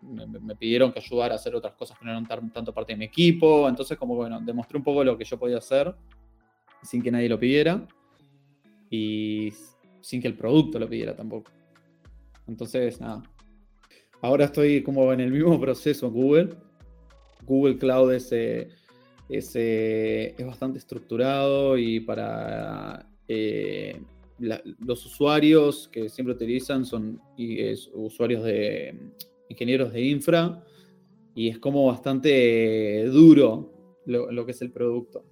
[0.00, 2.98] me, pidieron que ayudara a hacer otras cosas que no eran tan- tanto parte de
[2.98, 3.68] mi equipo.
[3.68, 5.92] Entonces, como bueno, demostré un poco lo que yo podía hacer
[6.82, 7.84] sin que nadie lo pidiera
[8.90, 9.52] y
[10.00, 11.50] sin que el producto lo pidiera tampoco.
[12.46, 13.22] Entonces, nada.
[14.22, 16.56] Ahora estoy como en el mismo proceso en Google.
[17.42, 18.68] Google Cloud es, eh,
[19.28, 24.00] es, eh, es bastante estructurado y para eh,
[24.38, 29.10] la- los usuarios que siempre utilizan son y es- usuarios de mm,
[29.50, 30.64] ingenieros de infra
[31.34, 33.72] y es como bastante duro
[34.06, 35.24] lo, lo que es el producto.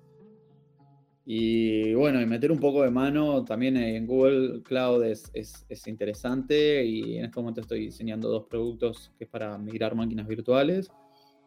[1.25, 5.87] Y bueno, y meter un poco de mano también en Google Cloud es, es- es
[5.87, 10.91] interesante y en este momento estoy diseñando dos productos que es para migrar máquinas virtuales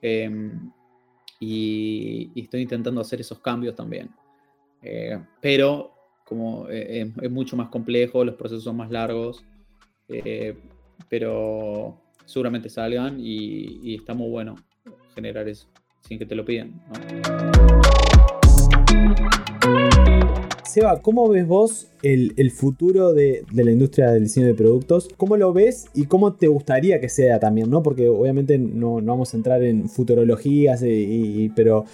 [0.02, 0.72] em,
[1.40, 4.10] y, y estoy intentando hacer esos cambios también.
[4.82, 5.95] Eh, pero
[6.26, 9.46] como eh, es, mucho más complejo, los procesos son más largos,
[10.10, 10.58] eh,
[11.08, 14.56] pero seguramente salgan y, y está muy bueno
[15.14, 15.68] generar eso
[16.02, 16.74] sin que te lo pidan.
[16.88, 17.75] ¿no?
[20.76, 25.08] Seba, ¿cómo ves vos el, futuro de, la industria del diseño de productos?
[25.16, 27.70] ¿Cómo lo ves y cómo te gustaría que sea también?
[27.70, 27.82] ¿no?
[27.82, 30.84] Porque obviamente no, vamos a entrar en futurologías,
[31.56, 31.86] pero,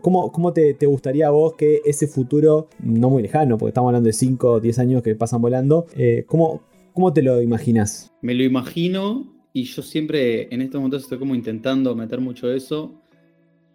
[0.00, 4.14] ¿cómo, te, gustaría a vos que ese futuro, no muy lejano, porque estamos hablando de
[4.14, 6.62] 5 o 10 años que pasan volando, eh, ¿cómo,
[6.94, 8.10] ¿cómo te lo imaginas?
[8.22, 13.02] Me lo imagino y yo siempre en estos momentos estoy como intentando meter mucho eso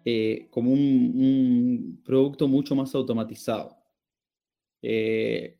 [0.04, 3.75] eh, como un producto mucho más automatizado.
[4.88, 5.58] Eh,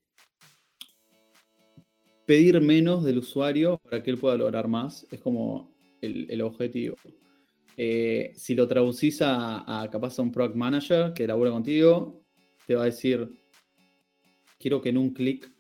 [2.27, 6.95] pedir menos del usuario para que él pueda lograr más es como el, objetivo.
[7.77, 12.23] Eh, si lo traducís a, capaz a un product manager que elabora contigo,
[12.69, 13.29] te va a decir,
[14.61, 15.51] quiero que en un clic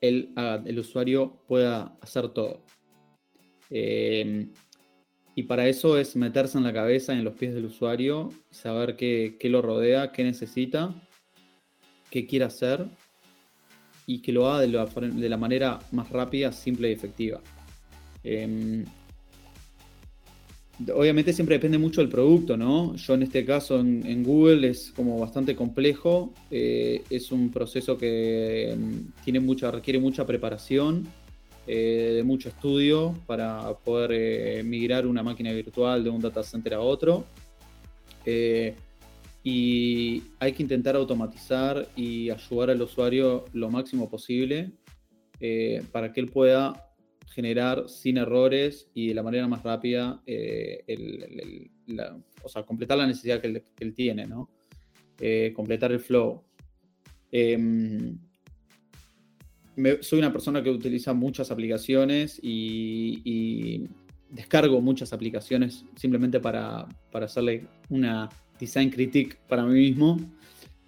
[0.00, 0.32] el,
[0.64, 2.62] el usuario pueda hacer todo.
[3.70, 4.46] Eh,
[5.34, 9.36] y para eso es meterse en la cabeza, en los pies del usuario, saber qué,
[9.40, 10.94] qué lo rodea, qué necesita,
[12.10, 12.86] qué quiere hacer
[14.06, 17.40] y que lo haga de la, manera más rápida, simple y efectiva.
[18.24, 18.84] Em,
[20.94, 22.94] obviamente siempre depende mucho del producto, ¿no?
[22.96, 27.98] Yo en este caso en, en Google es como bastante complejo, eh, es un proceso
[27.98, 31.06] que em, tiene mucha, requiere mucha preparación,
[31.70, 36.72] eh, de mucho estudio para poder eh, migrar una máquina virtual de un data center
[36.72, 37.26] a otro.
[39.50, 44.72] Y hay que intentar automatizar y ayudar al usuario lo máximo posible
[45.40, 46.92] eh, para que él pueda
[47.28, 50.84] generar sin errores y de la manera más rápida, eh,
[52.42, 54.50] o sea, completar la necesidad que él, tiene, ¿no?
[55.18, 56.44] Eh, completar el flow.
[57.32, 58.18] Em,
[60.02, 63.88] soy una persona que utiliza muchas aplicaciones y, y
[64.28, 70.18] descargo muchas aplicaciones simplemente para, para hacerle una design critique para mí mismo.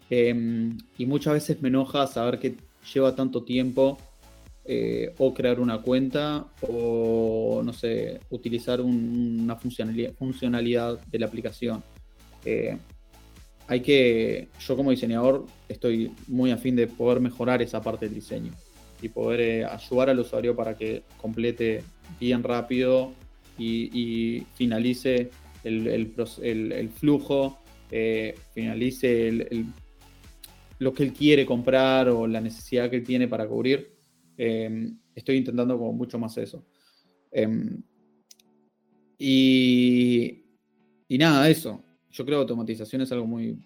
[0.08, 2.56] Em, y muchas veces me enoja saber que
[2.92, 3.98] lleva tanto tiempo
[4.64, 11.82] eh, o crear una cuenta o, no sé, utilizar una funcionalidad, de la aplicación.
[12.44, 12.76] Eh,
[13.66, 18.16] hay que, yo como diseñador estoy muy a fin de poder mejorar esa parte del
[18.16, 18.52] diseño
[19.00, 21.82] y poder eh, ayudar al usuario para que complete
[22.18, 23.12] bien rápido
[23.58, 25.30] y, finalice
[25.64, 27.58] el, flujo,
[28.52, 29.66] finalice
[30.78, 34.00] lo que él quiere comprar o la necesidad que él tiene para cubrir
[34.42, 36.64] Em, estoy intentando como mucho más eso.
[37.30, 37.82] Em,
[39.18, 40.46] y,
[41.06, 41.84] y nada, eso.
[42.10, 43.62] Yo creo que automatización es algo muy,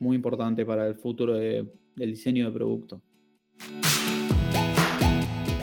[0.00, 3.00] muy importante para el futuro del diseño de producto.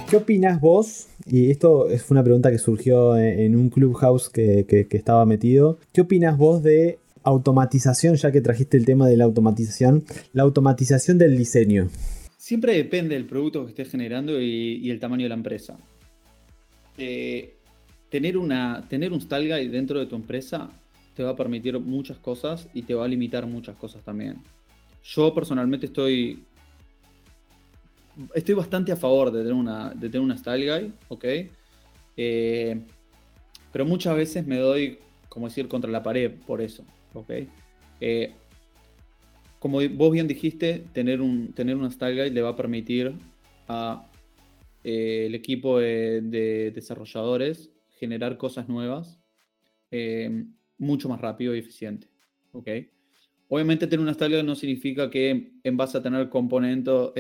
[0.09, 1.09] ¿Qué opinas vos?
[1.25, 5.79] Y esto es una pregunta que surgió en un clubhouse que, que, estaba metido.
[5.91, 10.03] ¿Qué opinas vos de automatización, ya que trajiste el tema de la automatización?
[10.33, 11.89] La automatización del diseño.
[12.37, 15.77] Siempre depende del producto que estés generando y, el tamaño de la empresa.
[16.97, 17.55] Eh,
[18.09, 20.69] tener, una, tener un style guide dentro de tu empresa
[21.15, 24.37] te va a permitir muchas cosas y te va a limitar muchas cosas también.
[25.03, 26.43] Yo personalmente estoy
[28.33, 31.25] estoy bastante a favor de tener una, de tener una style guide, ¿ok?
[32.17, 32.81] Eh,
[33.71, 34.99] pero muchas veces me doy,
[35.29, 37.31] como decir, contra la pared por eso, ¿ok?
[37.99, 38.33] Eh,
[39.59, 43.13] como vos bien dijiste, tener, un, tener una style guide le va a permitir
[43.67, 44.05] al
[44.83, 49.19] eh, equipo de, desarrolladores generar cosas nuevas
[50.77, 52.09] mucho más rápido y eficiente.
[52.51, 52.89] ¿okay?
[53.47, 57.11] Obviamente tener una style guide no significa que en base a tener componentes,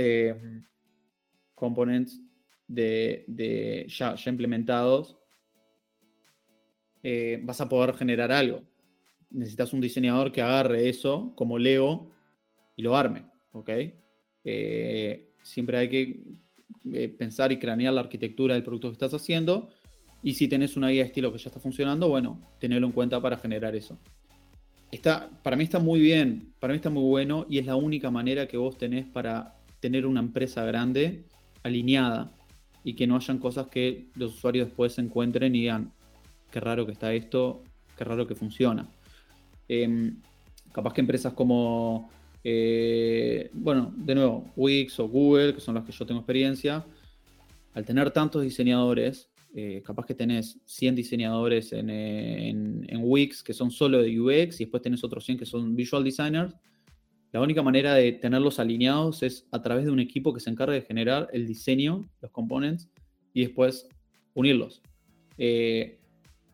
[1.55, 2.21] components
[2.67, 5.17] de, ya, ya, implementados,
[7.43, 8.63] vas a poder generar algo.
[9.29, 12.11] Necesitas un diseñador que agarre eso como Lego
[12.75, 13.69] y lo arme, ¿ok?
[14.43, 16.23] Eh, siempre hay que
[16.93, 19.69] eh, pensar y cranear la arquitectura del producto que estás haciendo
[20.21, 23.21] y si tenés una guía de estilo que ya está funcionando, bueno, tenerlo en cuenta
[23.21, 23.99] para generar eso.
[24.91, 28.11] Está, para mí está muy bien, para mí está muy bueno y es la única
[28.11, 31.25] manera que vos tenés para tener una empresa grande
[31.65, 32.31] alineada
[32.83, 35.91] y que no hayan cosas que los usuarios después se encuentren y digan,
[36.51, 37.63] qué raro que está esto,
[37.97, 38.87] qué raro que funciona.
[39.67, 40.21] Em,
[40.71, 42.09] capaz que empresas como
[42.47, 46.85] eh, bueno, de nuevo, Wix o Google, que son las que yo tengo experiencia,
[47.73, 54.01] al tener tantos diseñadores, eh, capaz que tenés 100 diseñadores en, Wix que son solo
[54.01, 56.53] de UX y después tenés otros 100 que son visual designers,
[57.35, 60.75] la única manera de tenerlos alineados es a través de un equipo que se encargue
[60.75, 62.89] de generar el diseño, los components,
[63.33, 63.87] y después
[64.33, 64.81] unirlos.
[65.37, 65.99] Eh,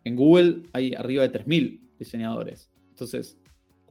[0.04, 2.72] en Google hay arriba de 3.000 diseñadores.
[2.90, 3.38] Entonces,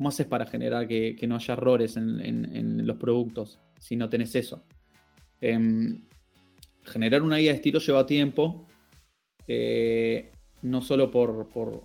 [0.00, 4.64] ¿Cómo haces para generar que, no haya errores en, los productos si no tenés eso?
[5.42, 6.00] Em,
[6.84, 8.66] generar una guía de estilo lleva tiempo,
[9.46, 11.84] eh, no solo por,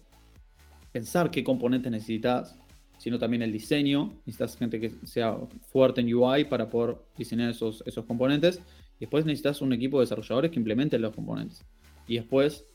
[0.94, 2.58] pensar qué componentes necesitas,
[2.98, 4.14] sino también el diseño.
[4.26, 8.62] Necesitas gente que sea fuerte en UI para poder diseñar esos, esos componentes.
[8.98, 11.64] Y después necesitas un equipo de desarrolladores que implementen los componentes.
[12.08, 12.66] Y después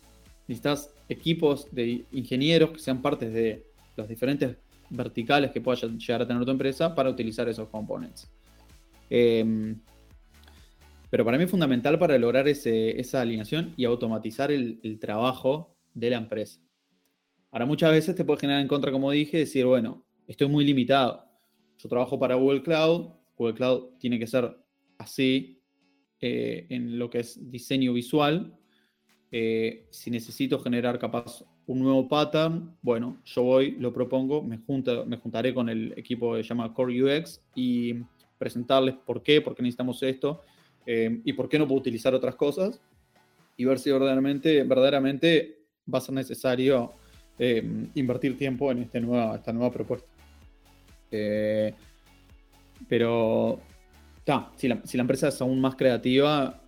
[0.48, 3.64] necesitas equipos de ingenieros que sean partes de
[3.96, 4.56] los diferentes
[4.90, 8.28] verticales que pueda llegar a tener tu empresa para utilizar esos componentes.
[9.08, 9.80] Em,
[11.08, 16.16] pero para mí es fundamental para lograr esa alineación y automatizar el, trabajo de la
[16.16, 16.60] empresa.
[17.50, 21.24] Ahora muchas veces te puede generar en contra, como dije, decir, bueno, estoy muy limitado.
[21.78, 24.56] Yo trabajo para Google Cloud, Google Cloud tiene que ser
[24.96, 25.60] así
[26.20, 28.56] eh, en lo que es diseño visual.
[29.32, 34.60] Eh, si necesito generar capaz un nuevo pattern, bueno, yo voy, lo propongo, me,
[35.06, 37.94] me juntaré con el equipo que se llama Core UX y
[38.38, 40.42] presentarles por qué, por qué necesitamos esto
[40.86, 42.80] eh, y por qué no puedo utilizar otras cosas
[43.56, 46.94] y ver si verdaderamente, verdaderamente va a ser necesario
[47.94, 50.09] invertir tiempo en este esta nueva propuesta.
[51.10, 51.74] Eh,
[52.88, 53.60] pero,
[54.56, 56.60] si, la, si, la, empresa es aún más creativa,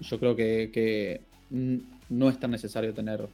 [0.00, 3.28] yo creo que, no es tan necesario tener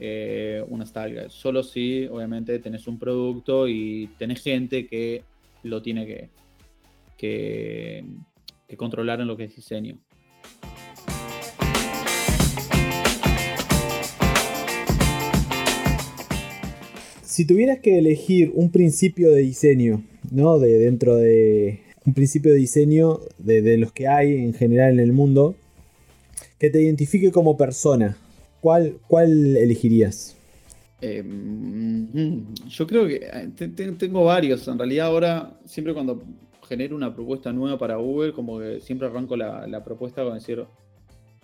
[0.00, 5.22] eh, una style Solo si, obviamente, tenés un producto y tenés gente que
[5.62, 6.30] lo tiene
[7.16, 8.04] que,
[8.76, 9.98] controlar en lo que es diseño.
[17.34, 20.60] Si tuvieras que elegir un principio de diseño, ¿no?
[20.60, 25.12] De dentro de un principio de diseño de, los que hay en general en el
[25.12, 25.56] mundo,
[26.60, 28.16] que te identifique como persona,
[28.60, 30.36] ¿cuál, cuál elegirías?
[31.02, 34.68] Mm, yo creo que eh, te- te- tengo varios.
[34.68, 36.22] En realidad ahora, siempre cuando
[36.68, 40.64] genero una propuesta nueva para Google, como que siempre arranco la, propuesta con decir,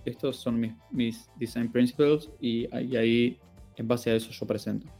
[0.04, 3.38] estos son mis, design principles y, ahí,
[3.74, 4.99] en base a eso, yo presento.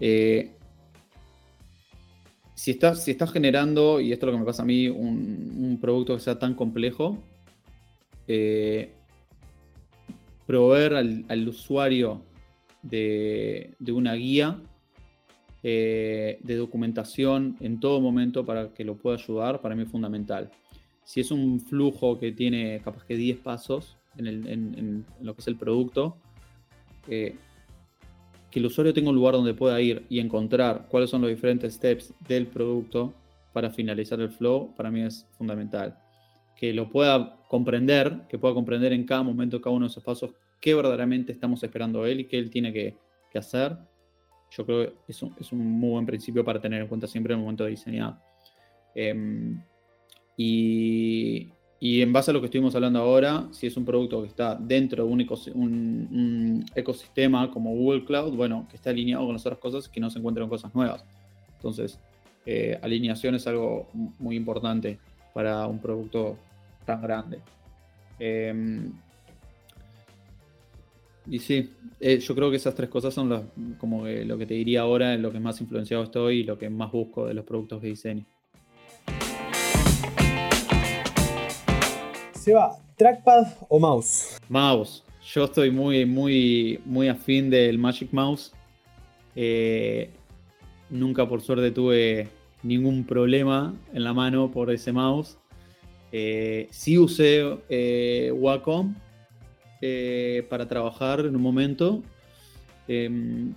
[0.00, 0.56] Eh,
[2.54, 6.20] si, estás, generando, y esto es lo que me pasa a mí, un, producto que
[6.20, 7.22] sea tan complejo,
[8.28, 8.92] eh,
[10.46, 12.22] proveer al, usuario
[12.82, 14.60] de, una guía
[15.64, 20.50] eh, de documentación en todo momento para que lo pueda ayudar, para mí es fundamental.
[21.04, 25.56] Si es un flujo que tiene capaz que 10 pasos en, lo que es el
[25.56, 26.16] producto,
[28.52, 31.74] que el usuario tenga un lugar donde pueda ir y encontrar cuáles son los diferentes
[31.74, 33.14] steps del producto
[33.52, 35.98] para finalizar el flow, para mí es fundamental.
[36.54, 40.32] Que lo pueda comprender, que pueda comprender en cada momento, cada uno de esos pasos,
[40.60, 42.96] qué verdaderamente estamos esperando él y qué él tiene que,
[43.30, 43.76] que hacer.
[44.50, 47.32] Yo creo que es un, es un muy buen principio para tener en cuenta siempre
[47.32, 48.18] en el momento de diseñar.
[48.94, 49.62] Em,
[50.36, 51.48] y,
[51.84, 54.54] y en base a lo que estuvimos hablando ahora, si es un producto que está
[54.54, 59.32] dentro de un, ecos- un- un ecosistema como Google Cloud, bueno, que esté alineado con
[59.32, 61.04] las otras cosas, que no se encuentren cosas nuevas.
[61.56, 61.98] Entonces,
[62.46, 65.00] eh, alineación es algo mu- muy importante
[65.34, 66.38] para un producto
[66.86, 67.40] tan grande.
[68.20, 68.92] Em,
[71.26, 71.68] y sí,
[71.98, 75.22] eh, yo creo que esas tres cosas son como lo que te diría ahora, en
[75.22, 78.24] lo que más influenciado estoy y lo que más busco de los productos que diseño.
[82.42, 84.36] Seba, ¿trackpad o mouse?
[84.48, 85.04] Mouse.
[85.32, 88.52] Yo estoy muy, muy, muy afín del Magic Mouse.
[89.36, 90.10] Eh,
[90.90, 92.28] nunca por suerte tuve
[92.64, 95.38] ningún problema en la mano por ese mouse.
[96.10, 98.96] Eh, sí usé eh, Wacom
[99.80, 102.02] eh, para trabajar en un momento.
[102.88, 103.54] Em,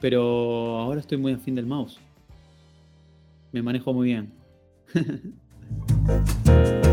[0.00, 2.00] pero ahora estoy muy afín del mouse.
[3.52, 4.32] Me manejo muy bien.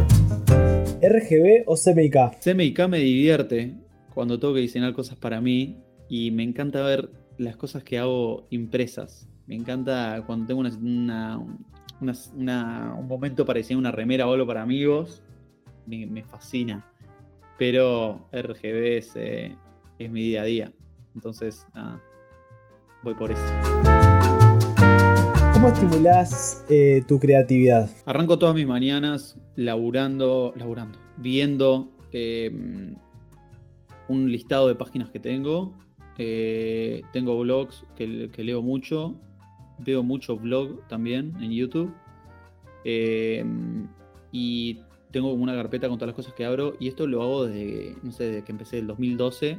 [1.10, 2.40] ¿RGB o CMYK?
[2.44, 3.76] CMYK me divierte
[4.14, 5.78] cuando tengo que diseñar cosas para mí
[6.10, 9.28] y me encanta ver las cosas que hago impresas.
[9.46, 11.58] Me encanta cuando tengo un
[13.08, 15.22] momento para diseñar una remera o algo para amigos.
[15.86, 16.86] Me, fascina.
[17.58, 19.56] Pero RGB es, eh,
[20.00, 20.72] es mi día a día.
[21.14, 21.66] Entonces,
[23.04, 24.05] voy por eso.
[25.66, 27.90] ¿Cómo estimulás eh, tu creatividad?
[28.06, 32.52] Arranco todas mis mañanas laburando, laburando, viendo eh,
[34.08, 35.74] un listado de páginas que tengo.
[36.20, 39.16] Eh, tengo blogs que, leo mucho.
[39.80, 41.92] Veo mucho blog también en YouTube.
[42.84, 43.44] Eh,
[44.32, 46.76] y tengo una carpeta con todas las cosas que abro.
[46.80, 49.58] Y esto lo hago desde, no sé, desde que empecé el 2012.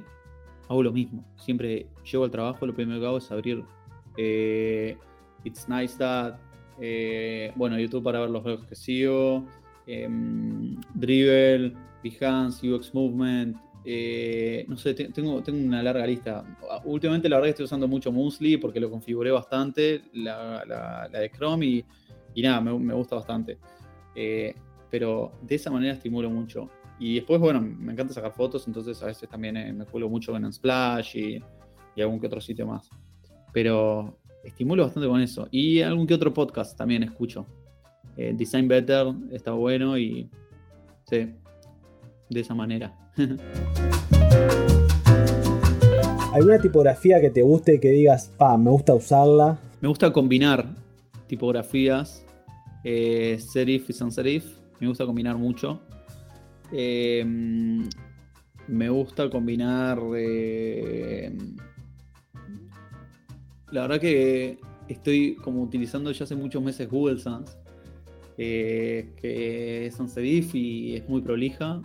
[0.68, 1.24] Hago lo mismo.
[1.34, 3.64] Siempre llego al trabajo, lo primero que hago es abrir
[4.16, 4.96] eh,
[5.47, 6.34] It's Nice That,
[6.80, 9.47] eh, bueno, YouTube para ver los blogs que sigo,
[9.86, 11.72] em, Dribble,
[12.03, 16.44] Behance, UX Movement, eh, no sé, te- tengo, tengo una larga lista.
[16.84, 21.18] Últimamente la verdad que estoy usando mucho Musli porque lo configuré bastante, la, la- la
[21.20, 21.84] de Chrome y,
[22.34, 23.59] y nada, me, me gusta bastante.
[24.14, 24.55] Eh,
[24.90, 26.68] pero de esa manera estimulo mucho.
[26.99, 30.34] Y después, bueno, me encanta sacar fotos, entonces a veces también eh, me cuelo mucho
[30.36, 31.40] en Splash y,
[31.94, 32.88] y algún que otro sitio más.
[33.53, 35.49] Pero estimulo bastante con eso.
[35.51, 37.47] Y algún que otro podcast también escucho.
[38.16, 40.30] Eh, Design Better está bueno y
[41.09, 41.34] sí,
[42.30, 42.94] de esa manera.
[46.32, 49.59] ¿Alguna tipografía que te guste y que digas, pa, me gusta usarla?
[49.80, 50.66] Me gusta combinar
[51.26, 52.24] tipografías,
[52.84, 54.44] eh, serif y sans serif.
[54.78, 55.80] Me gusta combinar mucho.
[56.72, 57.24] Eh,
[58.68, 59.99] me gusta combinar.
[63.71, 64.59] La verdad que
[64.89, 67.57] estoy como utilizando ya hace muchos meses Google Sans,
[68.39, 71.81] eh, que es sans serif y es muy prolija.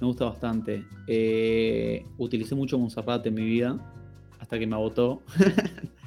[0.00, 0.84] Me gusta bastante.
[1.06, 3.78] Eh, utilicé mucho Monserrat en mi vida,
[4.40, 5.22] hasta que me agotó.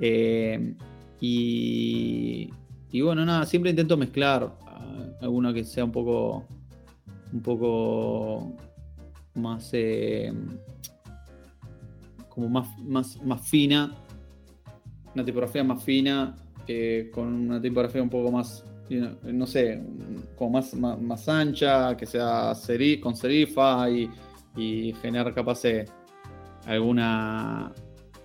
[0.00, 0.76] Eh,
[1.20, 2.50] y,
[2.92, 6.44] y bueno, nada, siempre intento mezclar ah, alguna que sea un poco,
[7.32, 8.54] un poco
[9.34, 9.72] más,
[12.38, 13.92] como más, más, más fina,
[15.12, 16.36] una tipografía más fina,
[16.68, 18.64] eh, con una tipografía un poco más,
[19.24, 19.82] no sé,
[20.36, 24.08] como más, más, más ancha, que sea serif, con serifa y,
[25.02, 25.84] generar capaz de
[26.66, 27.72] alguna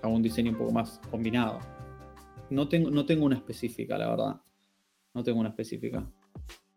[0.04, 1.58] algún diseño un poco más combinado.
[2.52, 4.42] No tengo, no tengo una específica, la verdad.
[5.16, 6.08] No tengo una específica.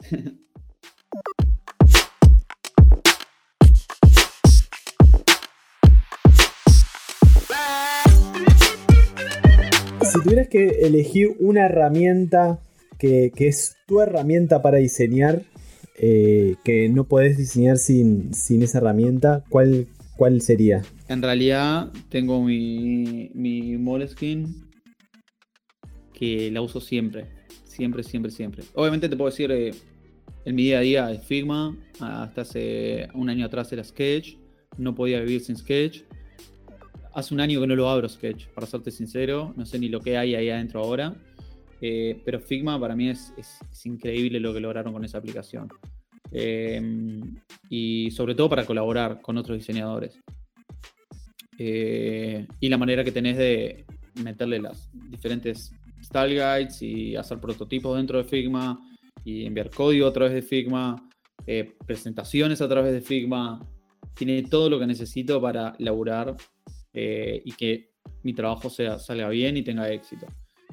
[10.17, 12.59] Si tuvieras que elegir una herramienta
[12.99, 15.43] que, es tu herramienta para diseñar,
[15.99, 20.81] eh, que no podés diseñar sin, sin esa herramienta, ¿cuál, ¿cuál sería?
[21.09, 24.49] En realidad tengo mi, mi Moleskine
[26.15, 27.27] que la uso siempre.
[27.67, 28.65] Siempre, siempre, siempre.
[28.73, 29.73] Obviamente te puedo decir, eh,
[30.47, 31.77] en mi día a día es Figma.
[32.01, 34.37] Hasta hace un año atrás era Sketch.
[34.79, 36.05] No podía vivir sin Sketch.
[37.17, 39.55] Hace un año que no lo abro Sketch, para serte sincero.
[39.57, 41.15] No sé ni lo que hay ahí adentro ahora.
[41.81, 43.33] Eh, pero Figma para mí es,
[43.87, 45.67] increíble lo que lograron con esa aplicación.
[46.31, 47.19] Eh,
[47.71, 50.21] y sobre todo para colaborar con otros diseñadores.
[51.59, 53.87] y la manera que tenés de
[54.23, 58.79] meterle las diferentes style guides y hacer prototipos dentro de Figma
[59.25, 60.97] y enviar código a través de Figma,
[61.47, 63.67] eh, presentaciones a través de Figma.
[64.13, 66.37] Tiene todo lo que necesito para laburar
[66.99, 67.91] eh, y que
[68.23, 70.27] mi trabajo sea, salga bien y tenga éxito.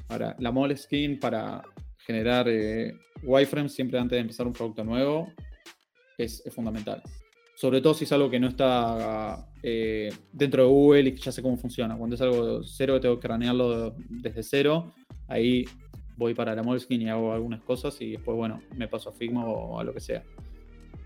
[0.07, 1.61] Ahora, la Moleskine para
[1.97, 2.93] generar eh,
[3.23, 5.31] wireframes siempre antes de empezar un producto nuevo
[6.17, 7.03] es, es fundamental.
[7.55, 11.31] Sobre todo si es algo que no está eh, dentro de Google y que ya
[11.33, 11.97] sé cómo funciona.
[11.97, 14.93] Cuando es algo cero tengo que cranearlo desde cero,
[15.27, 15.65] ahí
[16.15, 19.45] voy para la Moleskine y hago algunas cosas y después, bueno, me paso a Figma
[19.45, 20.23] o a lo que sea.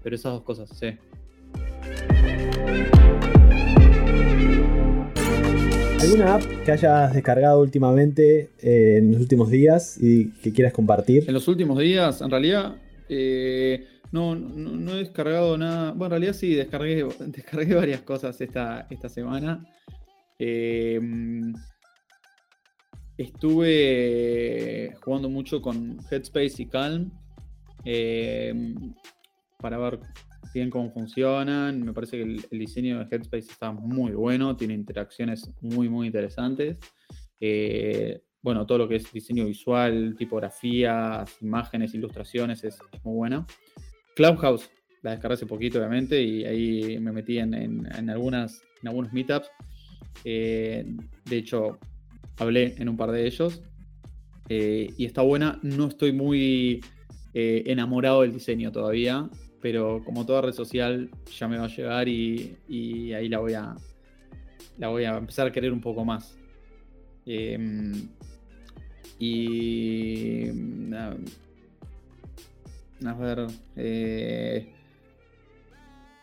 [0.03, 0.95] Pero esas dos cosas, sí.
[5.99, 11.23] ¿Alguna app que hayas descargado últimamente eh, en los últimos días y que quieras compartir?
[11.27, 12.75] En los últimos días, en realidad,
[13.09, 15.91] eh, no, no, he descargado nada.
[15.91, 19.65] Bueno, en realidad sí, descargué, descargué varias cosas esta, esta semana.
[20.37, 21.01] Eh,
[23.17, 27.11] estuve jugando mucho con Headspace y Calm
[27.85, 28.53] eh,
[29.59, 29.99] para ver
[30.57, 31.83] bien cómo funcionan.
[31.83, 36.79] Me parece que el, diseño de Headspace está muy bueno, tiene interacciones muy, muy interesantes.
[37.39, 43.45] Eh, bueno, todo lo que es diseño visual, tipografías, imágenes, ilustraciones es, muy bueno.
[44.15, 44.69] Clubhouse,
[45.03, 49.49] la descargué hace poquito, obviamente, y ahí me metí en, algunas, en algunos meetups.
[50.23, 50.85] Eh,
[51.25, 51.77] de hecho,
[52.37, 53.61] hablé en un par de ellos.
[54.49, 55.59] Eh, y está buena.
[55.61, 56.81] No estoy muy
[57.33, 59.29] enamorado del diseño todavía,
[59.61, 62.57] pero como toda red social ya me va a llegar y,
[63.13, 63.75] ahí la voy a,
[64.77, 66.37] la voy a empezar a querer un poco más.
[67.25, 68.09] Em,
[69.19, 70.49] y
[73.05, 73.47] a ver.
[73.75, 74.73] Eh,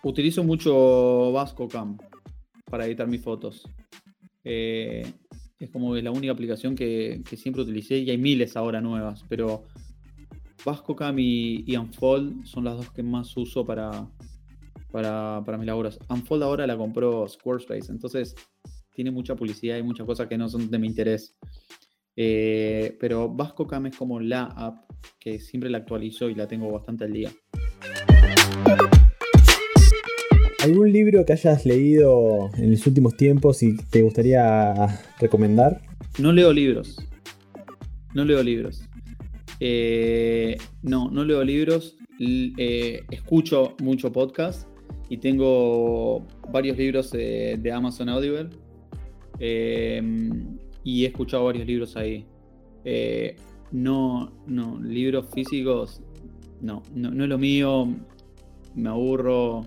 [0.02, 1.96] utilizo mucho Vasco Cam
[2.70, 3.68] para editar mis fotos.
[4.42, 5.06] Eh,
[5.58, 9.64] es como la única aplicación que, siempre utilicé y hay miles ahora nuevas, pero
[10.64, 14.08] VascoCam y, y, Unfold son las dos que más uso para,
[14.90, 15.98] para, mis laburos.
[16.08, 18.34] Unfold ahora la compró Squarespace, entonces
[18.94, 21.36] tiene mucha publicidad y muchas cosas que no son de mi interés.
[22.16, 24.88] Eh, pero VascoCam es como la app
[25.18, 27.32] que siempre la actualizo y la tengo bastante al día.
[30.62, 34.74] ¿Algún libro que hayas leído en los últimos tiempos y te gustaría
[35.20, 35.82] recomendar?
[36.18, 36.96] No leo libros.
[38.14, 38.88] No leo libros.
[39.60, 41.96] Eh, no, no leo libros.
[42.18, 44.68] Eh, escucho mucho podcast
[45.08, 48.50] y tengo varios libros de Amazon Audible.
[49.38, 50.00] Eh,
[50.84, 52.26] y he escuchado varios libros ahí.
[52.84, 53.36] Eh,
[53.72, 56.00] no, no, libros físicos,
[56.60, 57.88] no, no, es lo mío,
[58.74, 59.66] me aburro,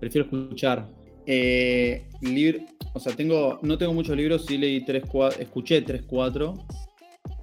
[0.00, 0.88] prefiero escuchar.
[1.26, 2.06] Eh,
[2.94, 6.54] o sea, tengo, no tengo muchos libros, sí leí tres, cuatro, escuché tres, cuatro.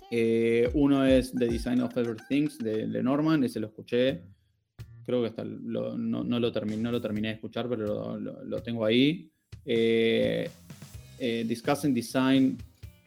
[0.09, 4.21] Eh, uno es The Design of Everything de, de Norman, ese lo escuché.
[5.05, 9.29] Creo que hasta no, lo terminé, de escuchar, pero lo, tengo ahí.
[9.65, 10.49] Eh,
[11.19, 12.57] eh, Discussing Design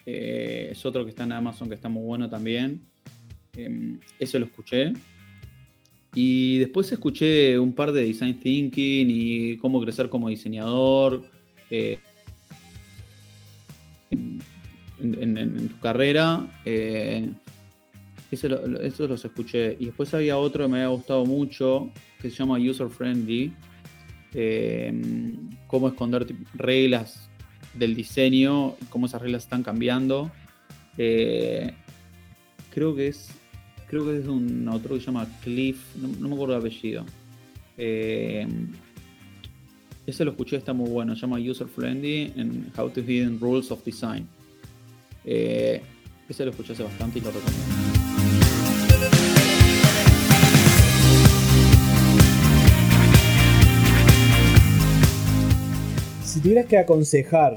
[0.07, 2.91] es otro que está en Amazon que está muy bueno también.
[3.57, 4.93] Eh, eso lo escuché.
[6.15, 11.23] Y después escuché un par de Design Thinking y cómo crecer como diseñador
[15.03, 16.47] en, tu carrera.
[16.65, 18.47] Eso,
[18.81, 19.77] eso, los escuché.
[19.81, 21.91] Y después había otro que me había gustado mucho
[22.21, 23.53] que se llama User Friendly.
[25.67, 27.31] cómo esconder reglas
[27.75, 30.31] del diseño cómo esas reglas están cambiando.
[30.99, 31.73] Eh,
[32.75, 33.31] creo que es
[33.89, 37.05] creo que es un otro que se llama Cliff, no, me acuerdo el apellido.
[37.77, 38.47] Eh,
[40.07, 43.71] ese lo escuché, está muy bueno, se llama User Friendly and How to Hidden Rules
[43.71, 44.29] of Design.
[45.25, 45.81] Eh,
[46.29, 47.65] ese lo escuché hace bastante y lo recomiendo.
[56.25, 57.57] Si tuvieras que aconsejar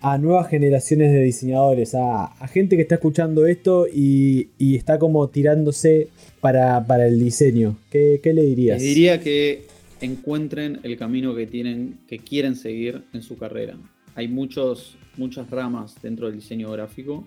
[0.00, 4.98] a nuevas generaciones de diseñadores, a, a gente que está escuchando esto y, y está
[4.98, 6.08] como tirándose
[6.40, 7.76] para, para el diseño?
[7.90, 8.80] ¿Qué, qué le dirías?
[8.80, 9.66] Les diría que
[10.00, 13.76] encuentren el camino que tienen, que quieren seguir en su carrera.
[14.14, 17.26] Hay muchos, muchas ramas dentro del diseño gráfico.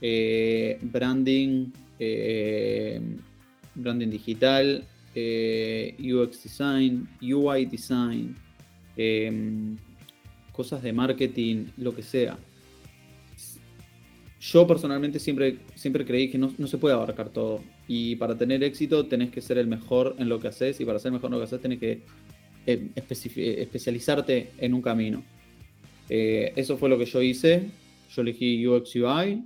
[0.00, 3.00] Eh, branding, eh,
[3.74, 4.84] branding digital,
[5.14, 8.34] eh, UX design, UI design,
[8.96, 9.76] em,
[10.52, 12.38] cosas de marketing, lo que sea.
[14.40, 17.62] Yo personalmente siempre, siempre creí que no, no se puede abarcar todo.
[17.86, 20.98] Y para tener éxito tenés que ser el mejor en lo que haces y para
[20.98, 22.02] ser mejor en lo que haces tenés que
[22.64, 25.22] especializarte en un camino.
[26.10, 27.70] Eh, eso fue lo que yo hice.
[28.10, 29.44] Yo elegí UX UI,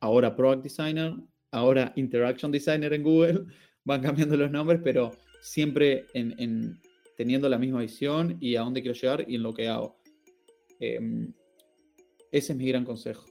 [0.00, 1.14] ahora Product Designer,
[1.52, 3.44] ahora Interaction Designer en Google.
[3.84, 6.78] Van cambiando los nombres, pero siempre en, en
[7.16, 9.96] teniendo la misma visión y a dónde quiero llegar y en lo que hago.
[10.78, 11.32] Em,
[12.30, 13.24] ese es mi gran consejo.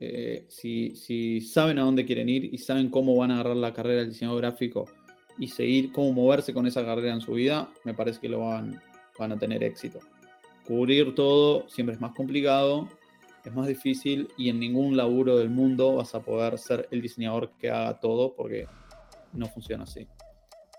[0.00, 3.72] Eh, si, si saben a dónde quieren ir y saben cómo van a agarrar la
[3.72, 4.84] carrera del diseño gráfico
[5.38, 8.80] y seguir, cómo moverse con esa carrera en su vida, me parece que lo van,
[9.18, 10.00] van a tener éxito.
[10.66, 12.88] Cubrir todo siempre es más complicado,
[13.44, 17.50] es más difícil y en ningún laburo del mundo vas a poder ser el diseñador
[17.58, 18.66] que haga todo porque
[19.32, 20.06] no funciona así.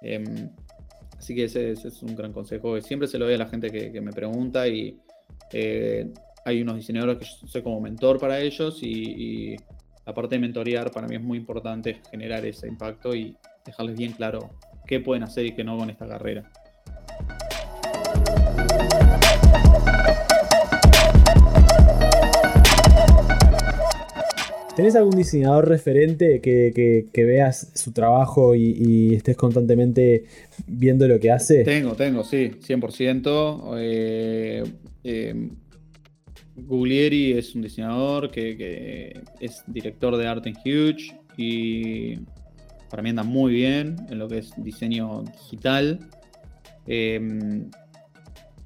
[0.02, 0.50] Em,
[1.18, 3.92] así que ese, es un gran consejo siempre se lo doy a la gente que,
[3.92, 5.00] que me pregunta y
[5.52, 6.12] eh,
[6.46, 8.88] hay unos diseñadores que yo soy como mentor para ellos y,
[9.54, 9.58] y
[10.06, 14.12] la parte de mentorear para mí es muy importante generar ese impacto y dejarles bien
[14.14, 14.50] claro
[14.86, 16.52] qué pueden hacer y qué no con esta carrera.
[24.76, 30.26] ¿Tenés algún diseñador referente que, que- veas su trabajo y, estés constantemente
[30.66, 31.64] viendo lo que hace?
[31.64, 33.76] Tengo, tengo, sí, 100%.
[33.78, 34.64] Eh,
[35.04, 35.50] eh,
[36.56, 42.16] Guglieri es un diseñador que, es director de arte en Huge y
[42.90, 46.00] para mí anda muy bien en lo que es diseño digital.
[46.88, 47.22] Eh,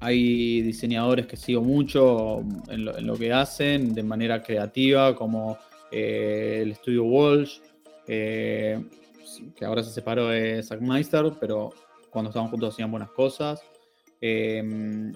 [0.00, 5.58] hay diseñadores que sigo mucho en lo que hacen de manera creativa, como
[5.90, 7.60] eh, el estudio Walsh,
[8.06, 8.82] eh,
[9.54, 11.72] que ahora se separó de Zack Meister, pero
[12.10, 13.62] cuando estaban juntos hacían buenas cosas.
[14.20, 15.12] Eh,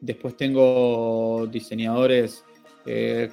[0.00, 2.44] después tengo diseñadores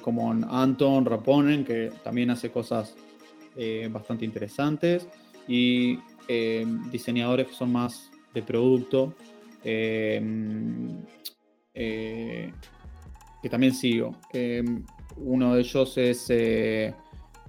[0.00, 2.96] como Anton Raponen, que también hace cosas
[3.90, 5.06] bastante interesantes.
[5.46, 5.98] Y
[6.90, 9.14] diseñadores que son más de producto,
[9.62, 10.22] que
[13.50, 14.16] también sigo.
[15.16, 16.94] Uno de ellos es, eh,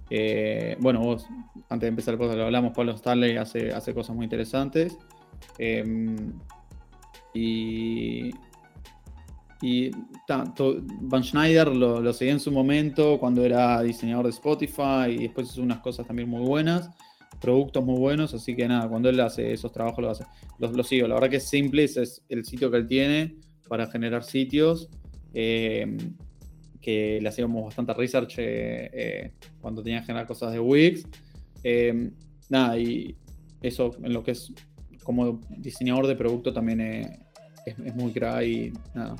[0.09, 1.17] eh, bueno,
[1.69, 4.97] antes de empezar el podcast lo hablamos, Pablo Stanley hace, hace cosas muy interesantes.
[5.57, 6.15] Eh,
[7.33, 8.31] y
[9.63, 9.91] y
[10.27, 15.61] Van Schneider lo, lo en su momento cuando era diseñador de Spotify y después hizo
[15.61, 16.89] unas cosas también muy buenas,
[17.39, 20.25] productos muy buenos, así que nada, cuando él hace esos trabajos lo hace.
[20.83, 23.37] Sigo, la verdad que es simple, es el sitio que él tiene
[23.69, 24.89] para generar sitios,
[25.33, 25.97] eh,
[26.83, 29.31] que le hacíamos bastante research eh, eh,
[29.61, 31.07] cuando tenía que generar cosas de Wix.
[31.63, 32.11] Eh,
[32.49, 33.15] nada, y
[33.61, 34.51] eso en lo que es
[35.01, 37.19] como diseñador de producto también eh,
[37.65, 39.15] es, muy crack y nada,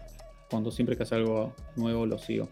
[0.50, 2.50] cuando siempre que hace algo nuevo lo sigo.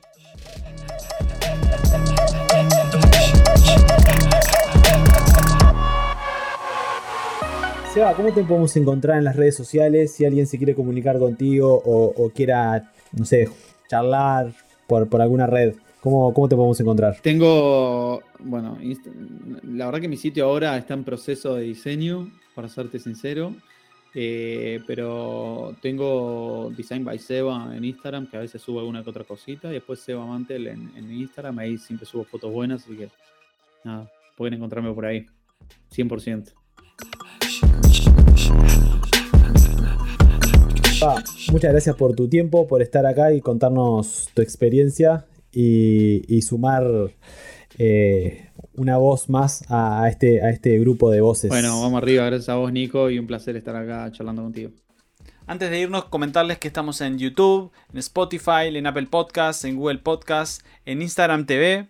[7.93, 11.81] Seba, ¿cómo te podemos encontrar en las redes sociales si alguien se quiere comunicar contigo
[11.83, 13.49] o, o quiera, no sé,
[13.89, 14.53] charlar
[14.99, 15.75] por, alguna red?
[16.01, 17.17] ¿Cómo, ¿Cómo te podemos encontrar?
[17.21, 18.77] Tengo, bueno,
[19.63, 23.55] la verdad que mi sitio ahora está en proceso de diseño, para serte sincero,
[24.13, 29.23] eh, pero tengo Design by Seba en Instagram, que a veces subo alguna que otra
[29.23, 33.09] cosita, y después Seba Mantel en, en Instagram, ahí siempre subo fotos buenas, así que
[33.83, 35.25] nada, pueden encontrarme por ahí,
[35.95, 36.53] 100%.
[41.51, 46.83] Muchas gracias por tu tiempo, por estar acá y contarnos tu experiencia y, y sumar
[47.79, 51.49] eh, una voz más a, a este, a este grupo de voces.
[51.49, 54.71] Bueno, vamos arriba, gracias a vos Nico, y un placer estar acá charlando contigo.
[55.47, 59.99] Antes de irnos, comentarles que estamos en YouTube, en Spotify, en Apple Podcasts, en Google
[59.99, 61.89] Podcasts, en Instagram TV.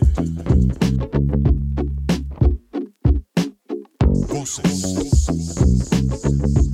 [6.23, 6.70] Thank you.